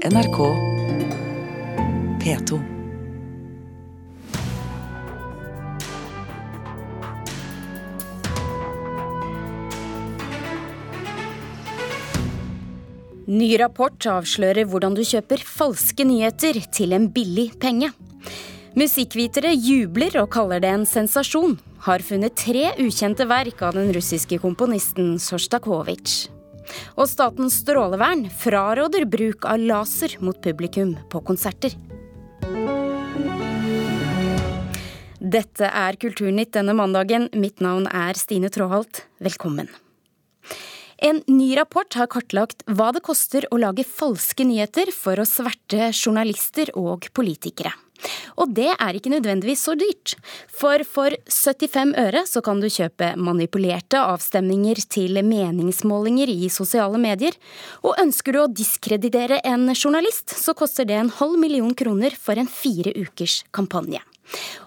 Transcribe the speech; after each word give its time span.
NRK 0.00 0.36
P2. 2.22 2.56
Ny 13.28 13.58
rapport 13.60 13.92
avslører 14.08 14.64
hvordan 14.64 14.96
du 14.96 15.04
kjøper 15.04 15.44
falske 15.44 16.08
nyheter 16.08 16.62
til 16.72 16.96
en 16.96 17.10
billig 17.12 17.50
penge. 17.60 17.92
Musikkvitere 18.72 19.52
jubler 19.52 20.16
og 20.24 20.32
kaller 20.32 20.64
det 20.64 20.72
en 20.78 20.88
sensasjon. 20.88 21.58
Har 21.84 22.00
funnet 22.00 22.40
tre 22.40 22.70
ukjente 22.80 23.28
verk 23.28 23.60
av 23.68 23.76
den 23.76 23.92
russiske 23.92 24.40
komponisten 24.40 25.18
Sjostakovitsj. 25.20 26.39
Og 26.96 27.08
Statens 27.10 27.60
strålevern 27.62 28.26
fraråder 28.42 29.06
bruk 29.10 29.46
av 29.48 29.60
laser 29.60 30.16
mot 30.24 30.38
publikum 30.42 30.96
på 31.12 31.22
konserter. 31.26 31.76
Dette 35.20 35.68
er 35.68 35.98
Kulturnytt 36.00 36.54
denne 36.56 36.74
mandagen. 36.74 37.28
Mitt 37.36 37.60
navn 37.60 37.86
er 37.86 38.18
Stine 38.18 38.48
Tråholt. 38.50 39.04
Velkommen. 39.22 39.68
En 41.00 41.22
ny 41.28 41.52
rapport 41.56 41.94
har 41.96 42.10
kartlagt 42.12 42.64
hva 42.68 42.90
det 42.92 43.00
koster 43.06 43.46
å 43.48 43.60
lage 43.60 43.86
falske 43.88 44.44
nyheter 44.44 44.90
for 44.92 45.20
å 45.20 45.28
sverte 45.28 45.92
journalister 45.96 46.72
og 46.76 47.08
politikere. 47.16 47.72
Og 48.40 48.52
det 48.56 48.70
er 48.72 48.96
ikke 48.96 49.12
nødvendigvis 49.12 49.64
så 49.66 49.76
dyrt. 49.78 50.14
For 50.48 50.84
for 50.88 51.14
75 51.28 51.96
øre 52.00 52.24
så 52.28 52.42
kan 52.44 52.60
du 52.62 52.68
kjøpe 52.70 53.12
manipulerte 53.20 54.00
avstemninger 54.00 54.82
til 54.92 55.20
meningsmålinger 55.26 56.30
i 56.32 56.48
sosiale 56.52 57.00
medier. 57.00 57.36
Og 57.84 57.98
ønsker 58.00 58.36
du 58.36 58.42
å 58.44 58.50
diskreditere 58.50 59.40
en 59.44 59.68
journalist, 59.74 60.32
så 60.36 60.54
koster 60.56 60.88
det 60.88 60.98
en 61.00 61.12
halv 61.20 61.38
million 61.40 61.74
kroner 61.74 62.14
for 62.16 62.40
en 62.40 62.50
fire 62.50 62.94
ukers 62.96 63.42
kampanje. 63.56 64.02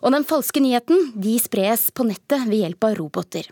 Og 0.03 0.11
den 0.11 0.25
falske 0.27 0.59
nyheten 0.63 1.13
de 1.15 1.37
spres 1.39 1.89
på 1.95 2.05
nettet 2.07 2.47
ved 2.49 2.65
hjelp 2.65 2.89
av 2.89 2.97
roboter. 2.99 3.47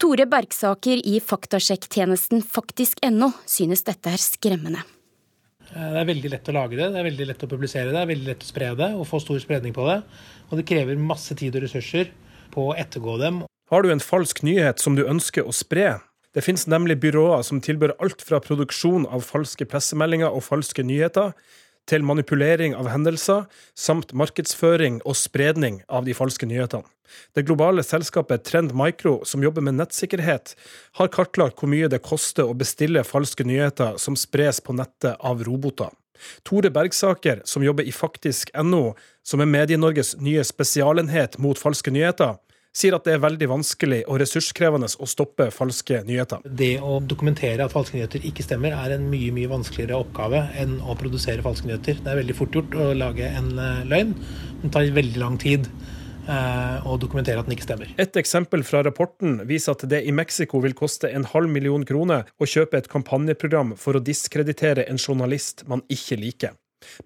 Tore 0.00 0.26
Bergsaker 0.28 1.00
i 1.08 1.20
faktasjekktjenesten 1.24 2.42
faktisk.no 2.44 3.30
synes 3.48 3.84
dette 3.86 4.12
er 4.12 4.20
skremmende. 4.20 4.84
Eh, 5.72 5.90
det 5.94 6.02
er 6.02 6.10
veldig 6.10 6.32
lett 6.34 6.50
å 6.50 6.56
lage 6.56 6.78
det, 6.78 6.90
det 6.92 7.00
er 7.00 7.08
veldig 7.08 7.28
lett 7.30 7.44
å 7.46 7.50
publisere 7.50 7.88
det, 7.88 7.96
det 7.96 8.02
er 8.02 8.12
veldig 8.12 8.30
lett 8.32 8.44
å 8.44 8.50
spre 8.50 8.70
det 8.78 8.90
og 8.98 9.08
få 9.08 9.20
stor 9.22 9.40
spredning 9.42 9.74
på 9.76 9.86
det. 9.88 10.00
Og 10.50 10.60
det 10.60 10.66
krever 10.68 11.00
masse 11.00 11.36
tid 11.38 11.56
og 11.56 11.64
ressurser 11.64 12.12
på 12.54 12.70
å 12.70 12.76
ettergå 12.78 13.16
dem. 13.22 13.42
Har 13.72 13.82
du 13.82 13.90
en 13.90 14.02
falsk 14.02 14.44
nyhet 14.46 14.82
som 14.82 14.98
du 14.98 15.06
ønsker 15.08 15.46
å 15.46 15.54
spre? 15.56 15.96
Det 16.34 16.42
finnes 16.42 16.66
nemlig 16.66 16.98
byråer 17.02 17.44
som 17.46 17.62
tilbyr 17.62 17.94
alt 18.02 18.22
fra 18.26 18.40
produksjon 18.42 19.06
av 19.06 19.22
falske 19.26 19.66
pressemeldinger 19.70 20.34
og 20.34 20.42
falske 20.42 20.82
nyheter, 20.86 21.32
til 21.90 22.04
manipulering 22.06 22.74
av 22.78 22.88
hendelser, 22.92 23.44
samt 23.76 24.14
markedsføring 24.16 25.00
og 25.04 25.16
spredning 25.18 25.82
av 25.88 26.06
de 26.08 26.16
falske 26.16 26.48
nyhetene. 26.48 26.86
Det 27.36 27.44
globale 27.46 27.82
selskapet 27.84 28.46
Trend 28.48 28.72
Micro, 28.74 29.18
som 29.28 29.42
jobber 29.44 29.62
med 29.62 29.76
nettsikkerhet, 29.78 30.54
har 30.98 31.12
kartlagt 31.12 31.60
hvor 31.60 31.70
mye 31.70 31.90
det 31.92 32.02
koster 32.02 32.48
å 32.48 32.56
bestille 32.56 33.04
falske 33.06 33.44
nyheter 33.46 33.98
som 34.00 34.16
spres 34.18 34.62
på 34.64 34.74
nettet 34.74 35.20
av 35.20 35.44
roboter. 35.46 35.92
Tore 36.46 36.70
Bergsaker, 36.72 37.42
som 37.44 37.62
jobber 37.62 37.84
i 37.84 37.92
faktisk.no, 37.92 38.82
som 39.22 39.42
er 39.42 39.50
Medie-Norges 39.50 40.14
nye 40.22 40.44
spesialenhet 40.46 41.38
mot 41.42 41.60
falske 41.60 41.92
nyheter, 41.92 42.38
sier 42.74 42.96
at 42.96 43.06
det 43.06 43.16
er 43.16 43.22
veldig 43.22 43.48
vanskelig 43.52 44.02
og 44.10 44.18
ressurskrevende 44.22 44.90
å 44.98 45.08
stoppe 45.08 45.48
falske 45.54 46.02
nyheter. 46.06 46.42
Det 46.44 46.76
å 46.82 46.98
dokumentere 47.00 47.64
at 47.64 47.74
falske 47.74 47.98
nyheter 47.98 48.24
ikke 48.26 48.46
stemmer, 48.46 48.74
er 48.76 48.96
en 48.96 49.08
mye 49.10 49.32
mye 49.34 49.50
vanskeligere 49.50 50.00
oppgave 50.02 50.42
enn 50.60 50.80
å 50.82 50.96
produsere 50.98 51.44
falske 51.44 51.70
nyheter. 51.70 52.00
Det 52.02 52.10
er 52.12 52.22
veldig 52.22 52.38
fort 52.38 52.58
gjort 52.58 52.78
å 52.78 52.90
lage 52.98 53.28
en 53.30 53.52
eh, 53.54 53.84
løgn, 53.90 54.16
men 54.16 54.64
det 54.66 54.72
tar 54.74 54.90
veldig 54.98 55.22
lang 55.22 55.38
tid 55.40 55.70
og 56.24 56.94
eh, 56.94 57.00
dokumentere 57.02 57.40
at 57.40 57.48
den 57.48 57.56
ikke 57.56 57.66
stemmer. 57.66 57.90
Et 58.00 58.16
eksempel 58.16 58.64
fra 58.66 58.82
rapporten 58.86 59.42
viser 59.48 59.76
at 59.76 59.84
det 59.90 60.02
i 60.08 60.14
Mexico 60.16 60.60
vil 60.64 60.76
koste 60.76 61.10
en 61.12 61.26
halv 61.34 61.52
million 61.52 61.84
kroner 61.86 62.30
å 62.40 62.48
kjøpe 62.48 62.80
et 62.80 62.90
kampanjeprogram 62.90 63.74
for 63.80 63.98
å 63.98 64.04
diskreditere 64.04 64.88
en 64.88 65.00
journalist 65.00 65.66
man 65.70 65.84
ikke 65.92 66.18
liker. 66.20 66.56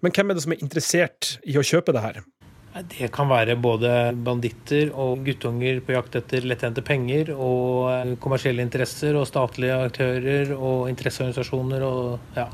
Men 0.03 0.15
hvem 0.15 0.31
er 0.31 0.37
det 0.37 0.43
som 0.43 0.55
er 0.55 0.63
interessert 0.63 1.35
i 1.47 1.59
å 1.59 1.65
kjøpe 1.65 1.95
det 1.95 2.03
her? 2.03 2.23
Det 2.69 3.09
kan 3.11 3.29
være 3.31 3.55
både 3.57 3.91
banditter 4.23 4.91
og 4.93 5.23
guttunger 5.25 5.81
på 5.81 5.95
jakt 5.95 6.19
etter 6.19 6.45
lettjente 6.45 6.83
penger, 6.85 7.31
og 7.33 7.89
eh, 7.91 8.15
kommersielle 8.21 8.61
interesser 8.61 9.17
og 9.17 9.25
statlige 9.27 9.77
aktører 9.89 10.53
og 10.55 10.89
interesseorganisasjoner 10.91 11.85
og 11.85 12.35
ja. 12.37 12.45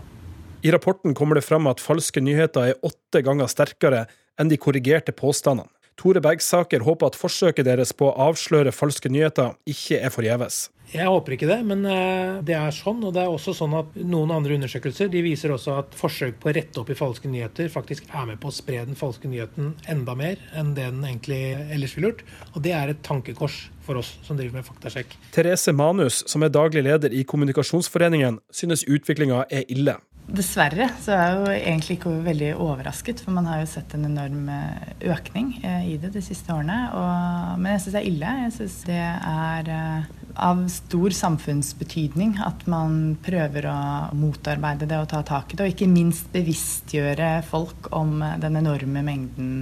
I 0.66 0.72
rapporten 0.74 1.14
kommer 1.14 1.38
det 1.38 1.46
fram 1.46 1.68
at 1.70 1.84
falske 1.84 2.24
nyheter 2.24 2.72
er 2.72 2.80
åtte 2.88 3.22
ganger 3.26 3.52
sterkere 3.52 4.06
enn 4.40 4.50
de 4.50 4.58
korrigerte 4.58 5.14
påstandene. 5.14 5.70
Tore 6.00 6.22
Bergsaker 6.24 6.84
håper 6.86 7.12
at 7.12 7.20
forsøket 7.20 7.68
deres 7.68 7.94
på 7.96 8.10
å 8.10 8.30
avsløre 8.30 8.74
falske 8.76 9.12
nyheter 9.12 9.56
ikke 9.70 10.02
er 10.04 10.14
forgjeves. 10.14 10.66
Jeg 10.94 11.10
håper 11.10 11.34
ikke 11.34 11.48
det, 11.50 11.58
men 11.66 11.82
eh, 11.90 12.42
det 12.46 12.56
er 12.58 12.74
sånn. 12.76 13.02
Og 13.08 13.14
det 13.16 13.24
er 13.24 13.32
også 13.32 13.56
sånn 13.58 13.74
at 13.80 13.96
noen 13.98 14.32
andre 14.36 14.56
undersøkelser 14.60 15.10
de 15.12 15.24
viser 15.26 15.54
også 15.56 15.80
at 15.82 15.96
forsøk 15.98 16.38
på 16.42 16.52
å 16.52 16.56
rette 16.56 16.82
opp 16.82 16.92
i 16.94 16.98
falske 16.98 17.32
nyheter 17.32 17.72
faktisk 17.74 18.10
er 18.12 18.28
med 18.30 18.40
på 18.44 18.52
å 18.52 18.56
spre 18.56 18.84
den 18.86 19.00
falske 19.00 19.32
nyheten 19.32 19.74
enda 19.92 20.16
mer 20.18 20.42
enn 20.56 20.76
det 20.78 20.88
den 20.92 21.04
egentlig 21.08 21.42
ellers 21.74 21.96
ville 21.98 22.12
gjort. 22.12 22.26
Og 22.54 22.66
det 22.68 22.76
er 22.78 22.94
et 22.94 23.04
tankekors 23.06 23.66
for 23.86 24.02
oss 24.02 24.16
som 24.26 24.38
driver 24.38 24.60
med 24.60 24.68
faktasjekk. 24.68 25.18
Therese 25.36 25.74
Manus, 25.76 26.22
som 26.30 26.46
er 26.46 26.54
daglig 26.54 26.86
leder 26.86 27.14
i 27.14 27.26
Kommunikasjonsforeningen, 27.28 28.40
synes 28.54 28.86
utviklinga 28.86 29.46
er 29.50 29.66
ille. 29.74 29.98
Dessverre 30.26 30.88
så 31.04 31.14
er 31.14 31.20
jeg 31.22 31.36
jo 31.38 31.50
egentlig 31.54 31.96
ikke 32.00 32.12
veldig 32.26 32.48
overrasket, 32.58 33.20
for 33.22 33.36
man 33.36 33.46
har 33.46 33.60
jo 33.62 33.68
sett 33.70 33.92
en 33.94 34.08
enorm 34.08 34.48
eh, 34.50 34.94
økning 35.14 35.52
eh, 35.62 35.84
i 35.92 35.98
det 36.02 36.10
de 36.16 36.24
siste 36.26 36.50
årene. 36.50 36.78
Og, 36.98 37.60
men 37.62 37.76
jeg 37.76 37.84
syns 37.84 37.94
det 37.94 38.00
er 38.00 38.08
ille. 38.10 38.32
Jeg 38.42 38.56
syns 38.56 38.78
det 38.88 39.04
er 39.06 39.70
eh, 39.76 40.08
av 40.48 40.64
stor 40.74 41.14
samfunnsbetydning 41.20 42.40
at 42.44 42.66
man 42.72 43.14
prøver 43.26 43.68
å 43.70 43.76
motarbeide 44.18 44.90
det 44.90 44.98
og 44.98 45.12
ta 45.14 45.22
tak 45.30 45.54
i 45.54 45.60
det, 45.60 45.68
og 45.68 45.76
ikke 45.76 45.92
minst 45.94 46.34
bevisstgjøre 46.34 47.30
folk 47.46 47.92
om 47.94 48.18
den 48.42 48.58
enorme 48.64 49.06
mengden 49.06 49.54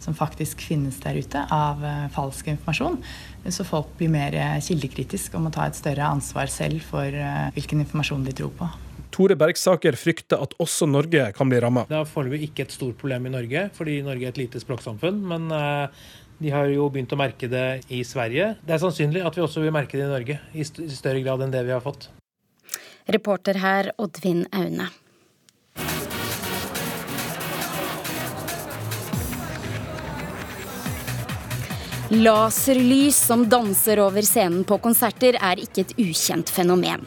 som 0.00 0.16
faktisk 0.16 0.64
finnes 0.64 0.96
der 1.04 1.20
ute 1.20 1.44
av 1.52 1.84
falsk 2.16 2.48
informasjon. 2.54 2.98
Så 3.52 3.68
folk 3.68 3.92
blir 4.00 4.10
mer 4.16 4.34
kildekritiske 4.64 5.36
og 5.36 5.46
må 5.46 5.54
ta 5.54 5.68
et 5.68 5.78
større 5.78 6.08
ansvar 6.08 6.50
selv 6.50 6.82
for 6.88 7.22
hvilken 7.54 7.84
informasjon 7.84 8.26
de 8.26 8.34
tror 8.40 8.54
på. 8.58 8.72
Tore 9.16 9.32
Bergsaker 9.38 9.96
frykter 9.96 10.42
at 10.44 10.52
også 10.60 10.84
Norge 10.90 11.30
kan 11.32 11.48
bli 11.48 11.60
ramma. 11.64 11.86
Det 11.88 11.96
er 11.96 12.08
foreløpig 12.10 12.50
ikke 12.50 12.66
et 12.66 12.74
stort 12.74 12.98
problem 13.00 13.24
i 13.24 13.32
Norge, 13.32 13.62
fordi 13.72 13.94
Norge 14.04 14.28
er 14.28 14.34
et 14.34 14.40
lite 14.42 14.60
språksamfunn. 14.60 15.22
Men 15.30 15.46
eh, 15.56 16.02
de 16.44 16.52
har 16.52 16.68
jo 16.68 16.90
begynt 16.92 17.14
å 17.16 17.18
merke 17.20 17.48
det 17.48 17.64
i 17.88 18.02
Sverige. 18.04 18.50
Det 18.60 18.76
er 18.76 18.82
sannsynlig 18.82 19.24
at 19.24 19.38
vi 19.38 19.44
også 19.46 19.64
vil 19.64 19.72
merke 19.72 19.96
det 19.96 20.04
i 20.04 20.12
Norge, 20.12 20.36
i 20.52 20.66
større 20.68 21.24
grad 21.24 21.46
enn 21.46 21.54
det 21.54 21.64
vi 21.64 21.72
har 21.72 21.80
fått. 21.80 22.10
Reporter 23.08 23.56
her 23.62 23.88
Oddvin 24.02 24.44
Aune. 24.52 24.90
Laserlys 32.10 33.16
som 33.26 33.48
danser 33.48 33.98
over 33.98 34.22
scenen 34.22 34.62
på 34.64 34.76
konserter, 34.78 35.34
er 35.42 35.58
ikke 35.58 35.82
et 35.82 35.94
ukjent 35.98 36.50
fenomen. 36.54 37.02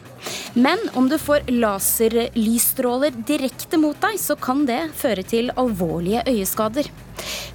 Men 0.52 0.82
om 0.92 1.06
du 1.08 1.16
får 1.16 1.46
laserlysstråler 1.48 3.16
direkte 3.24 3.80
mot 3.80 3.96
deg, 4.02 4.18
så 4.20 4.36
kan 4.36 4.66
det 4.68 4.90
føre 5.00 5.24
til 5.24 5.48
alvorlige 5.56 6.26
øyeskader. 6.28 6.90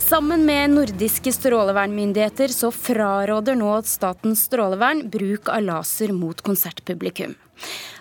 Sammen 0.01 0.41
med 0.45 0.73
nordiske 0.73 1.35
strålevernmyndigheter 1.37 2.49
så 2.49 2.71
fraråder 2.73 3.61
nå 3.61 3.77
Statens 3.85 4.47
strålevern 4.49 5.05
bruk 5.13 5.53
av 5.53 5.67
laser 5.69 6.17
mot 6.17 6.41
konsertpublikum. 6.45 7.37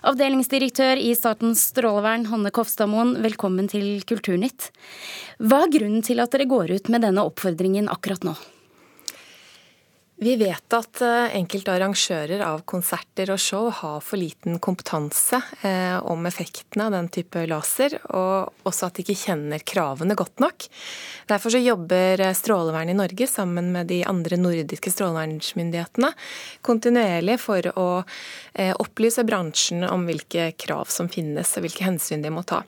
Avdelingsdirektør 0.08 0.96
i 1.04 1.12
Statens 1.16 1.68
strålevern, 1.68 2.24
Hanne 2.32 2.52
Kofstadmoen, 2.52 3.18
velkommen 3.24 3.68
til 3.68 4.00
Kulturnytt. 4.08 4.70
Hva 5.36 5.66
er 5.66 5.76
grunnen 5.76 6.04
til 6.04 6.24
at 6.24 6.32
dere 6.32 6.48
går 6.48 6.78
ut 6.78 6.92
med 6.92 7.04
denne 7.04 7.28
oppfordringen 7.28 7.92
akkurat 7.92 8.24
nå? 8.24 8.36
Vi 10.16 10.36
vet 10.36 10.72
at 10.76 11.00
eh, 11.02 11.32
enkelte 11.34 11.72
arrangører 11.74 12.42
av 12.46 12.60
konserter 12.70 13.32
og 13.34 13.40
show 13.42 13.66
har 13.74 13.96
for 14.04 14.20
liten 14.20 14.60
kompetanse 14.62 15.40
eh, 15.66 15.96
om 16.06 16.22
effektene 16.30 16.86
av 16.86 16.94
den 16.94 17.08
type 17.10 17.42
laser, 17.50 17.96
og 18.14 18.68
også 18.68 18.86
at 18.86 18.94
de 18.94 19.02
ikke 19.02 19.18
kjenner 19.24 19.64
kravene 19.66 20.14
godt 20.14 20.38
nok. 20.44 20.68
Derfor 21.26 21.56
så 21.56 21.58
jobber 21.58 22.22
eh, 22.28 22.36
Strålevernet 22.38 22.94
i 22.94 23.00
Norge 23.00 23.28
sammen 23.30 23.72
med 23.74 23.90
de 23.90 24.04
andre 24.06 24.38
nordiske 24.38 24.94
strålevernsmyndighetene 24.94 26.12
kontinuerlig 26.62 27.40
for 27.42 27.66
å 27.74 27.88
opplyse 28.78 29.24
bransjen 29.26 29.82
om 29.88 30.04
hvilke 30.06 30.52
krav 30.60 30.86
som 30.94 31.08
finnes 31.10 31.56
og 31.56 31.64
hvilke 31.64 31.88
hensyn 31.88 32.22
de 32.22 32.30
må 32.30 32.44
ta. 32.46 32.62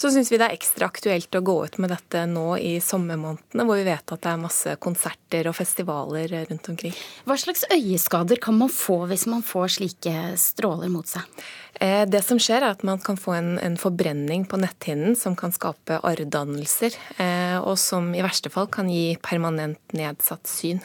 Så 0.00 0.08
syns 0.08 0.30
vi 0.32 0.38
det 0.40 0.46
er 0.46 0.56
ekstra 0.56 0.86
aktuelt 0.88 1.36
å 1.36 1.42
gå 1.44 1.54
ut 1.68 1.74
med 1.82 1.90
dette 1.92 2.22
nå 2.24 2.54
i 2.56 2.78
sommermånedene, 2.80 3.64
hvor 3.68 3.76
vi 3.76 3.84
vet 3.84 4.14
at 4.14 4.22
det 4.24 4.30
er 4.30 4.38
masse 4.40 4.72
konserter 4.80 5.50
og 5.50 5.58
festivaler 5.58 6.32
rundt 6.48 6.70
omkring. 6.72 6.94
Hva 7.28 7.36
slags 7.36 7.66
øyeskader 7.68 8.40
kan 8.40 8.56
man 8.56 8.72
få 8.72 9.02
hvis 9.10 9.26
man 9.28 9.44
får 9.44 9.74
slike 9.76 10.14
stråler 10.40 10.88
mot 10.88 11.04
seg? 11.04 11.44
Eh, 11.76 12.06
det 12.08 12.22
som 12.24 12.40
skjer 12.40 12.64
er 12.64 12.70
at 12.72 12.86
Man 12.86 13.02
kan 13.04 13.20
få 13.20 13.36
en, 13.36 13.52
en 13.60 13.76
forbrenning 13.76 14.48
på 14.48 14.62
netthinnen 14.62 15.12
som 15.20 15.36
kan 15.36 15.52
skape 15.52 16.00
arrdannelser, 16.00 16.96
eh, 17.20 17.60
og 17.60 17.76
som 17.76 18.14
i 18.16 18.24
verste 18.24 18.48
fall 18.48 18.72
kan 18.72 18.88
gi 18.88 19.18
permanent 19.20 19.92
nedsatt 19.92 20.48
syn. 20.48 20.80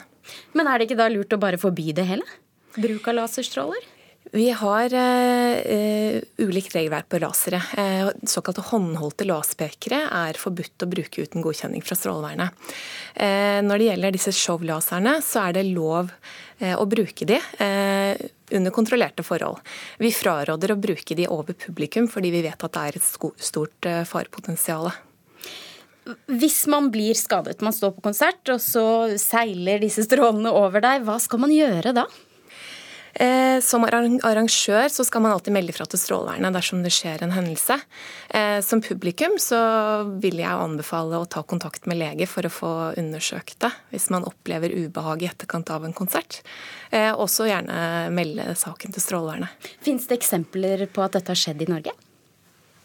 Men 0.52 0.68
er 0.68 0.76
det 0.76 0.90
ikke 0.90 1.00
da 1.00 1.08
lurt 1.08 1.32
å 1.32 1.40
bare 1.40 1.60
forby 1.60 1.94
det 1.96 2.04
hele? 2.04 2.28
Bruk 2.76 3.08
av 3.08 3.22
laserstråler? 3.22 3.95
Vi 4.32 4.50
har 4.50 4.94
eh, 4.94 6.22
ulikt 6.36 6.74
regelverk 6.74 7.08
på 7.08 7.20
lasere. 7.22 7.60
Eh, 7.78 8.08
såkalte 8.26 8.64
håndholdte 8.66 9.26
laserpekere 9.28 10.00
er 10.10 10.38
forbudt 10.40 10.82
å 10.82 10.88
bruke 10.90 11.22
uten 11.22 11.44
godkjenning 11.44 11.84
fra 11.86 11.94
Strålevernet. 11.98 12.74
Eh, 13.14 13.62
når 13.62 13.78
det 13.78 13.88
gjelder 13.90 14.16
disse 14.16 14.34
showlaserne, 14.34 15.20
så 15.22 15.46
er 15.46 15.58
det 15.58 15.68
lov 15.70 16.10
å 16.56 16.86
bruke 16.88 17.26
de 17.28 17.36
under 18.56 18.72
kontrollerte 18.72 19.20
forhold. 19.20 19.58
Vi 20.00 20.08
fraråder 20.08 20.72
å 20.72 20.78
bruke 20.80 21.12
de 21.12 21.26
over 21.28 21.52
publikum 21.52 22.06
fordi 22.08 22.30
vi 22.32 22.40
vet 22.46 22.64
at 22.64 22.72
det 22.72 22.84
er 22.86 22.96
et 22.96 23.34
stort 23.44 23.88
farepotensial. 24.08 24.88
Hvis 26.32 26.62
man 26.72 26.88
blir 26.94 27.12
skadet, 27.18 27.60
man 27.60 27.76
står 27.76 27.92
på 27.98 28.06
konsert, 28.08 28.40
og 28.48 28.62
så 28.64 28.86
seiler 29.20 29.84
disse 29.84 30.06
strålene 30.06 30.54
over 30.56 30.80
deg, 30.80 31.04
hva 31.04 31.18
skal 31.20 31.44
man 31.44 31.52
gjøre 31.52 31.92
da? 32.00 32.06
Eh, 33.16 33.60
som 33.64 33.84
arrangør 33.84 34.88
så 34.92 35.04
skal 35.04 35.22
man 35.24 35.32
alltid 35.32 35.54
melde 35.56 35.72
fra 35.72 35.86
til 35.88 36.00
Strålevernet 36.00 36.52
dersom 36.52 36.82
det 36.84 36.92
skjer 36.92 37.22
en 37.24 37.32
hendelse. 37.32 37.78
Eh, 38.28 38.58
som 38.64 38.82
publikum 38.84 39.38
så 39.40 39.58
vil 40.20 40.42
jeg 40.42 40.52
anbefale 40.52 41.22
å 41.22 41.28
ta 41.28 41.40
kontakt 41.48 41.88
med 41.88 42.00
lege 42.02 42.28
for 42.28 42.44
å 42.44 42.52
få 42.52 42.72
undersøkt 43.00 43.58
det 43.64 43.72
hvis 43.92 44.10
man 44.12 44.26
opplever 44.28 44.74
ubehag 44.74 45.24
i 45.24 45.30
etterkant 45.30 45.72
av 45.72 45.86
en 45.88 45.96
konsert. 45.96 46.42
Eh, 46.90 47.12
også 47.12 47.48
gjerne 47.48 48.10
melde 48.12 48.50
saken 48.58 48.92
til 48.92 49.04
Strålevernet. 49.04 49.70
Fins 49.84 50.08
det 50.10 50.20
eksempler 50.20 50.84
på 50.92 51.06
at 51.06 51.16
dette 51.16 51.32
har 51.32 51.40
skjedd 51.40 51.64
i 51.64 51.70
Norge? 51.72 51.96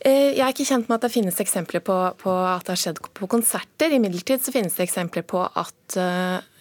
Jeg 0.02 0.42
er 0.42 0.50
ikke 0.50 0.66
kjent 0.66 0.88
med 0.90 0.96
at 0.96 1.04
det 1.06 1.14
finnes 1.14 1.36
eksempler 1.44 1.84
på, 1.86 1.96
på 2.18 2.32
at 2.34 2.64
det 2.66 2.74
har 2.74 2.80
skjedd 2.82 3.02
på 3.14 3.28
konserter. 3.30 3.92
Imidlertid 3.94 4.42
så 4.42 4.50
finnes 4.50 4.74
det 4.74 4.88
eksempler 4.88 5.22
på 5.30 5.44
at 5.46 5.98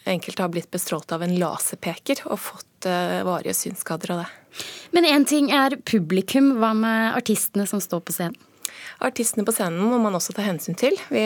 enkelte 0.08 0.42
har 0.42 0.52
blitt 0.52 0.70
bestrålt 0.70 1.12
av 1.12 1.22
en 1.24 1.34
laserpeker 1.38 2.22
og 2.26 2.40
fått 2.40 2.88
uh, 2.88 3.20
varige 3.26 3.54
synsskader 3.56 4.14
av 4.14 4.22
det. 4.22 4.28
Men 4.96 5.06
én 5.06 5.26
ting 5.28 5.50
er 5.54 5.76
publikum, 5.86 6.54
hva 6.58 6.72
med 6.76 7.16
artistene 7.18 7.66
som 7.68 7.82
står 7.82 8.02
på 8.06 8.16
scenen? 8.16 8.38
Artistene 9.04 9.46
på 9.46 9.54
scenen 9.54 9.80
må 9.80 9.98
man 10.02 10.16
også 10.16 10.34
ta 10.36 10.44
hensyn 10.44 10.76
til. 10.78 10.96
Vi 11.12 11.24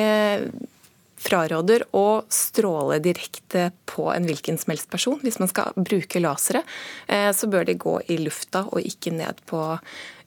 fraråder 1.25 1.87
å 1.97 2.25
stråle 2.33 2.99
direkte 3.03 3.71
på 3.89 4.11
en 4.13 4.27
hvilken 4.29 4.59
som 4.61 4.75
helst 4.75 4.91
person. 4.93 5.19
Hvis 5.25 5.41
man 5.41 5.51
skal 5.51 5.73
bruke 5.77 6.21
lasere, 6.23 6.65
eh, 7.07 7.31
så 7.33 7.49
bør 7.51 7.67
de 7.69 7.79
gå 7.81 7.97
i 8.13 8.19
lufta 8.21 8.67
og 8.69 8.85
ikke 8.85 9.15
ned 9.17 9.41
på 9.49 9.63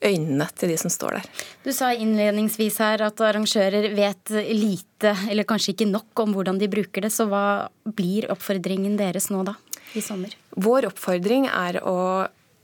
øynene 0.04 0.48
til 0.58 0.74
de 0.74 0.78
som 0.78 0.94
står 0.94 1.20
der. 1.20 1.30
Du 1.66 1.72
sa 1.74 1.92
innledningsvis 1.94 2.80
her 2.84 3.06
at 3.06 3.22
arrangører 3.22 3.90
vet 3.98 4.34
lite, 4.50 5.14
eller 5.30 5.48
kanskje 5.48 5.74
ikke 5.74 5.90
nok, 5.90 6.12
om 6.26 6.36
hvordan 6.38 6.62
de 6.62 6.70
bruker 6.72 7.06
det. 7.06 7.14
Så 7.14 7.30
hva 7.30 7.70
blir 7.86 8.30
oppfordringen 8.34 8.98
deres 9.00 9.32
nå, 9.34 9.46
da? 9.48 9.58
i 9.96 10.02
sommer? 10.04 10.34
Vår 10.58 10.90
oppfordring 10.90 11.48
er 11.52 11.80
å 11.86 12.00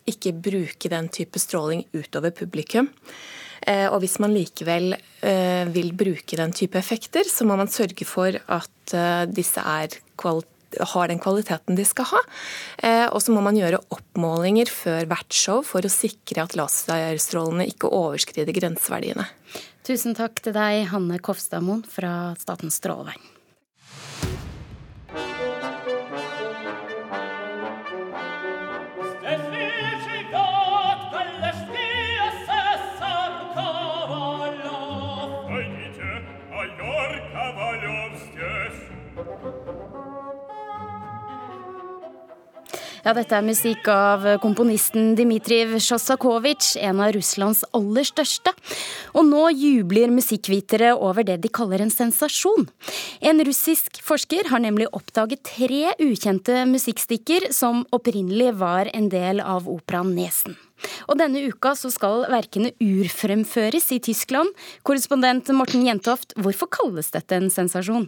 ikke 0.10 0.34
bruke 0.36 0.92
den 0.92 1.08
type 1.14 1.40
stråling 1.40 1.86
utover 1.96 2.34
publikum. 2.36 2.90
Eh, 3.68 3.88
og 3.90 4.02
hvis 4.04 4.18
man 4.24 4.34
likevel 4.36 4.94
eh, 4.96 5.64
vil 5.74 5.94
bruke 5.98 6.40
den 6.40 6.54
type 6.56 6.80
effekter, 6.80 7.28
så 7.30 7.48
må 7.48 7.58
man 7.60 7.72
sørge 7.72 8.08
for 8.08 8.36
at 8.36 8.96
eh, 8.96 9.24
disse 9.32 9.64
har 9.64 11.10
den 11.12 11.22
kvaliteten 11.22 11.78
de 11.78 11.84
skal 11.86 12.08
ha. 12.10 12.22
Og 13.14 13.20
så 13.22 13.30
må 13.30 13.44
man 13.46 13.54
gjøre 13.54 13.78
oppmålinger 13.94 14.72
før 14.74 15.06
hvert 15.12 15.38
show 15.38 15.62
for 15.62 15.86
å 15.86 15.92
sikre 15.94 16.48
at 16.48 16.56
laserstrålene 16.58 17.68
ikke 17.70 17.92
overskrider 17.94 18.58
grenseverdiene. 18.58 19.28
Tusen 19.86 20.18
takk 20.18 20.42
til 20.42 20.58
deg, 20.58 20.88
Hanne 20.90 21.22
Kofstadmoen 21.22 21.86
fra 21.86 22.34
Statens 22.42 22.82
strålevern. 22.82 23.33
Ja, 43.04 43.12
dette 43.12 43.36
er 43.36 43.44
musikk 43.44 43.88
av 43.92 44.24
komponisten 44.40 45.10
Dmitriv 45.20 45.74
Sjostakovitsj, 45.84 46.78
en 46.88 47.02
av 47.04 47.12
Russlands 47.12 47.66
aller 47.76 48.08
største. 48.08 48.54
Og 49.12 49.28
nå 49.28 49.42
jubler 49.52 50.14
musikkvitere 50.14 50.94
over 50.96 51.28
det 51.28 51.42
de 51.44 51.52
kaller 51.52 51.84
en 51.84 51.92
sensasjon. 51.92 52.70
En 53.20 53.44
russisk 53.44 54.00
forsker 54.08 54.48
har 54.54 54.64
nemlig 54.64 54.88
oppdaget 54.96 55.44
tre 55.50 55.92
ukjente 56.00 56.64
musikkstikker 56.72 57.50
som 57.52 57.84
opprinnelig 57.92 58.54
var 58.64 58.88
en 58.96 59.12
del 59.12 59.44
av 59.44 59.68
operaen 59.68 60.16
Nesen. 60.16 60.56
Og 61.12 61.20
denne 61.20 61.44
uka 61.44 61.76
så 61.76 61.92
skal 61.92 62.24
verkene 62.32 62.72
urfremføres 62.80 63.92
i 63.98 64.00
Tyskland. 64.04 64.56
Korrespondent 64.88 65.52
Morten 65.52 65.84
Jentoft, 65.84 66.38
hvorfor 66.40 66.72
kalles 66.72 67.12
dette 67.12 67.36
en 67.36 67.52
sensasjon? 67.52 68.08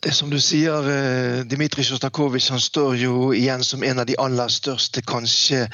Det 0.00 0.14
som 0.16 0.30
du 0.30 0.38
sier, 0.40 0.86
eh, 0.88 1.42
Dmitrij 1.44 1.84
Sjostakovitsj 1.84 2.54
han 2.54 2.60
står 2.60 2.94
jo 2.96 3.32
igjen 3.36 3.60
som 3.64 3.82
en 3.84 3.98
av 4.00 4.06
de 4.08 4.14
aller 4.16 4.48
største, 4.48 5.02
kanskje 5.04 5.66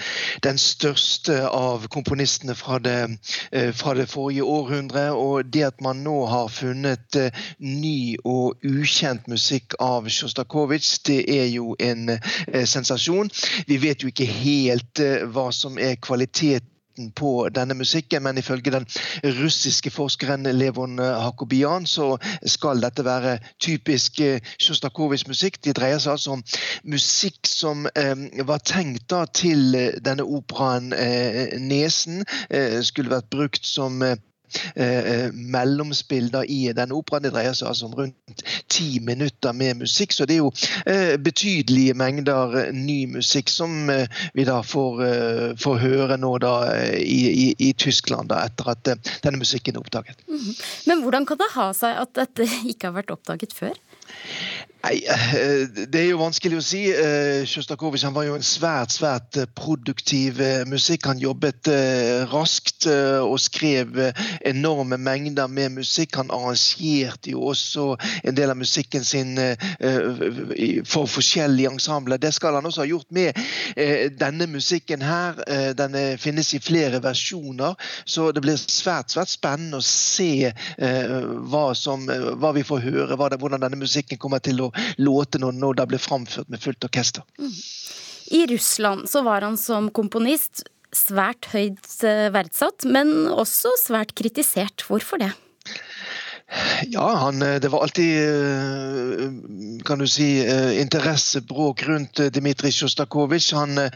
den 0.43 0.59
største 0.59 1.37
av 1.47 1.87
komponistene 1.95 2.57
fra 2.59 2.81
det, 2.83 3.19
eh, 3.53 3.71
fra 3.71 3.95
det 3.95 4.09
forrige 4.11 4.43
århundre. 4.43 5.13
Og 5.15 5.47
det 5.47 5.63
at 5.63 5.81
man 5.81 6.03
nå 6.03 6.27
har 6.27 6.49
funnet 6.49 7.17
eh, 7.17 7.31
ny 7.61 8.17
og 8.25 8.59
ukjent 8.67 9.31
musikk 9.31 9.79
av 9.79 10.11
Sjostakovitsj, 10.11 10.99
det 11.07 11.23
er 11.31 11.47
jo 11.47 11.77
en 11.79 12.19
sensasjon. 12.67 13.31
Vi 13.67 13.79
vet 13.79 14.03
jo 14.03 14.11
ikke 14.11 14.27
helt 14.27 15.07
hva 15.31 15.53
som 15.55 15.79
er 15.79 15.95
kvaliteten 16.03 16.75
starten 16.97 17.13
på 17.13 17.49
denne 17.55 17.75
musikken, 17.75 18.23
men 18.23 18.39
ifølge 18.39 18.71
den 18.71 18.87
russiske 19.25 19.91
forskeren 19.91 20.47
Levon 20.57 20.99
Hakobian 20.99 21.87
så 21.87 22.17
skal 22.47 22.81
dette 22.81 23.05
være 23.05 23.39
typisk 23.61 24.21
eh, 24.21 24.41
Sjostakovitsj-musikk. 24.59 25.63
De 25.65 25.73
dreier 25.73 25.99
seg 25.99 26.13
altså 26.13 26.37
om 26.37 26.43
musikk 26.85 27.47
som 27.47 27.87
eh, 27.95 28.17
var 28.47 28.59
tenkt 28.65 29.11
da 29.11 29.27
til 29.27 29.77
denne 30.01 30.25
operaen 30.25 30.93
eh, 30.93 31.59
Nesen. 31.61 32.25
Eh, 32.51 32.83
skulle 32.83 33.13
vært 33.13 33.31
brukt 33.31 33.67
som 33.67 34.03
eh, 34.75 35.17
Eh, 35.17 35.33
mellomspill 35.33 36.31
da, 36.31 36.45
i 36.45 36.73
den 36.73 36.93
operaen. 36.95 37.25
Det 37.27 37.33
dreier 37.35 37.55
seg 37.57 37.71
altså 37.71 37.89
om 37.89 37.95
rundt 37.99 38.43
ti 38.73 38.99
minutter 39.05 39.55
med 39.57 39.83
musikk, 39.83 40.15
så 40.17 40.27
det 40.29 40.37
er 40.37 40.43
jo 40.43 40.51
eh, 40.87 41.15
betydelige 41.21 41.95
mengder 41.99 42.57
eh, 42.63 42.73
ny 42.75 42.99
musikk 43.17 43.53
som 43.53 43.91
eh, 43.93 44.07
vi 44.35 44.47
da 44.49 44.61
får, 44.67 45.03
eh, 45.07 45.49
får, 45.63 45.79
høre 45.87 46.19
nå 46.21 46.33
da 46.43 46.55
i, 46.99 47.21
i, 47.29 47.47
i 47.69 47.73
Tyskland, 47.79 48.33
da, 48.33 48.43
etter 48.49 48.73
at 48.73 49.13
denne 49.25 49.41
musikken 49.41 49.77
er 49.77 49.85
oppdaget. 49.85 50.25
Mm 50.29 50.39
-hmm. 50.39 50.63
Men 50.87 51.03
hvordan 51.03 51.27
kan 51.27 51.39
det 51.39 51.53
ha 51.55 51.73
seg 51.73 51.97
at 51.97 52.15
dette 52.15 52.49
ikke 52.71 52.89
har 52.91 52.97
vært 53.03 53.15
oppdaget 53.15 53.53
før? 53.53 53.75
Nei, 54.85 55.03
eh, 55.03 55.67
Det 55.89 56.01
er 56.01 56.11
jo 56.11 56.21
vanskelig 56.21 56.59
å 56.61 56.65
si. 56.65 56.83
Eh, 56.93 57.45
Sjostakovitsj 57.49 58.11
var 58.15 58.27
jo 58.29 58.37
en 58.37 58.45
svært 58.45 58.95
svært 58.95 59.39
eh, 59.41 59.49
produktiv 59.59 60.39
musikk. 60.69 61.09
Han 61.11 61.19
jobbet 61.23 61.69
raskt 62.31 62.87
og 62.87 63.39
skrev 63.41 63.97
enorme 64.47 64.99
mengder 65.01 65.49
med 65.51 65.75
musikk. 65.79 66.17
Han 66.21 66.31
arrangerte 66.35 67.33
jo 67.33 67.47
også 67.51 67.87
en 68.23 68.37
del 68.37 68.53
av 68.53 68.59
musikken 68.59 69.05
sin 69.05 69.35
for 70.87 71.09
forskjellige 71.11 71.73
ensembler. 71.73 72.21
Det 72.23 72.33
skal 72.35 72.59
han 72.59 72.67
også 72.69 72.85
ha 72.85 72.89
gjort 72.89 73.11
med 73.15 73.39
denne 74.21 74.47
musikken 74.51 75.03
her. 75.03 75.41
Den 75.79 75.97
finnes 76.23 76.53
i 76.55 76.61
flere 76.63 77.01
versjoner, 77.03 77.75
så 78.05 78.29
det 78.35 78.45
blir 78.45 78.59
svært 78.61 79.15
svært 79.15 79.33
spennende 79.33 79.81
å 79.81 79.87
se 79.87 80.53
hva, 80.77 81.67
som, 81.79 82.07
hva 82.07 82.53
vi 82.57 82.67
får 82.67 82.85
høre, 82.87 83.19
hvordan 83.19 83.65
denne 83.65 83.81
musikken 83.83 84.21
kommer 84.23 84.43
til 84.45 84.63
å 84.63 84.66
låte 84.99 85.41
når, 85.43 85.59
når 85.61 85.81
det 85.81 85.91
ble 85.93 86.01
framført 86.03 86.49
med 86.53 86.63
fullt 86.63 86.89
orkester. 86.89 87.27
Mm. 87.39 87.53
I 88.27 88.47
Russland 88.51 89.11
så 89.11 89.23
var 89.23 89.47
han 89.47 89.59
som 89.61 89.91
komponist 89.95 90.65
svært 90.95 91.51
høyt 91.53 91.87
eh, 92.07 92.29
verdsatt, 92.35 92.87
men 92.89 93.27
også 93.31 93.75
svært 93.81 94.15
kritisert. 94.19 94.87
Hvorfor 94.87 95.21
det? 95.23 95.33
Ja, 96.93 97.07
han, 97.27 97.43
eh, 97.43 97.59
det 97.63 97.71
var 97.73 97.85
alltid 97.87 98.13
eh, 98.23 99.29
kan 99.87 100.03
du 100.03 100.07
si, 100.11 100.31
interessebråk 100.81 101.87
rundt 101.89 102.23
Dmitrij 102.35 102.81
Sjostakovitsj. 102.81 103.55
Han 103.59 103.87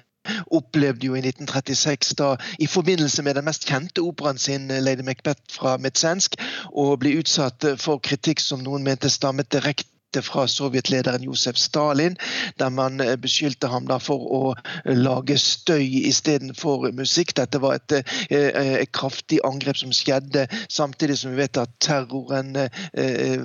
opplevde 0.53 1.09
jo 1.09 1.15
i 1.17 1.23
1936, 1.23 2.13
da 2.19 2.35
i 2.61 2.69
forbindelse 2.69 3.25
med 3.25 3.39
den 3.39 3.47
mest 3.49 3.65
kjente 3.67 4.05
operaen 4.05 4.39
sin, 4.39 4.69
Lady 4.69 5.07
Macbeth 5.07 5.41
fra 5.55 5.79
Mitsensk, 5.81 6.37
og 6.71 6.99
ble 7.01 7.17
utsatt 7.23 7.65
for 7.81 8.03
kritikk 8.05 8.43
som 8.45 8.61
noen 8.67 8.85
mente 8.87 9.11
stammet 9.11 9.51
direkte 9.51 9.89
fra 10.19 10.47
sovjetlederen 10.51 11.23
Josef 11.23 11.57
Stalin, 11.57 12.17
der 12.59 12.69
man 12.69 13.01
eh, 13.01 13.17
beskyldte 13.17 13.71
ham 13.71 13.87
for 14.03 14.27
å 14.35 14.41
lage 14.85 15.37
støy 15.39 16.07
istedenfor 16.11 16.91
musikk. 16.97 17.35
Dette 17.39 17.61
var 17.63 17.79
et, 17.79 17.93
et, 17.93 18.31
eh, 18.31 18.87
kraftig 18.93 19.41
angrep 19.47 19.79
som 19.79 19.93
skjedde, 19.95 20.47
samtidig 20.69 21.19
som 21.19 21.35
vi 21.35 21.43
vet 21.43 21.61
at 21.61 21.73
terroren 21.81 22.57
eh, 22.57 23.39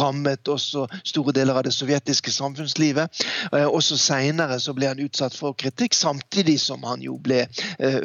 rammet 0.00 0.48
også 0.48 0.86
store 1.04 1.34
deler 1.36 1.60
av 1.60 1.66
det 1.68 1.74
sovjetiske 1.76 2.32
samfunnslivet. 2.32 3.22
Også 3.52 3.98
Senere 4.00 4.58
så 4.60 4.74
ble 4.76 4.90
han 4.90 5.02
utsatt 5.02 5.36
for 5.36 5.56
kritikk, 5.58 5.94
samtidig 5.94 6.58
som 6.62 6.84
han 6.88 7.02
jo 7.04 7.18
ble 7.20 7.44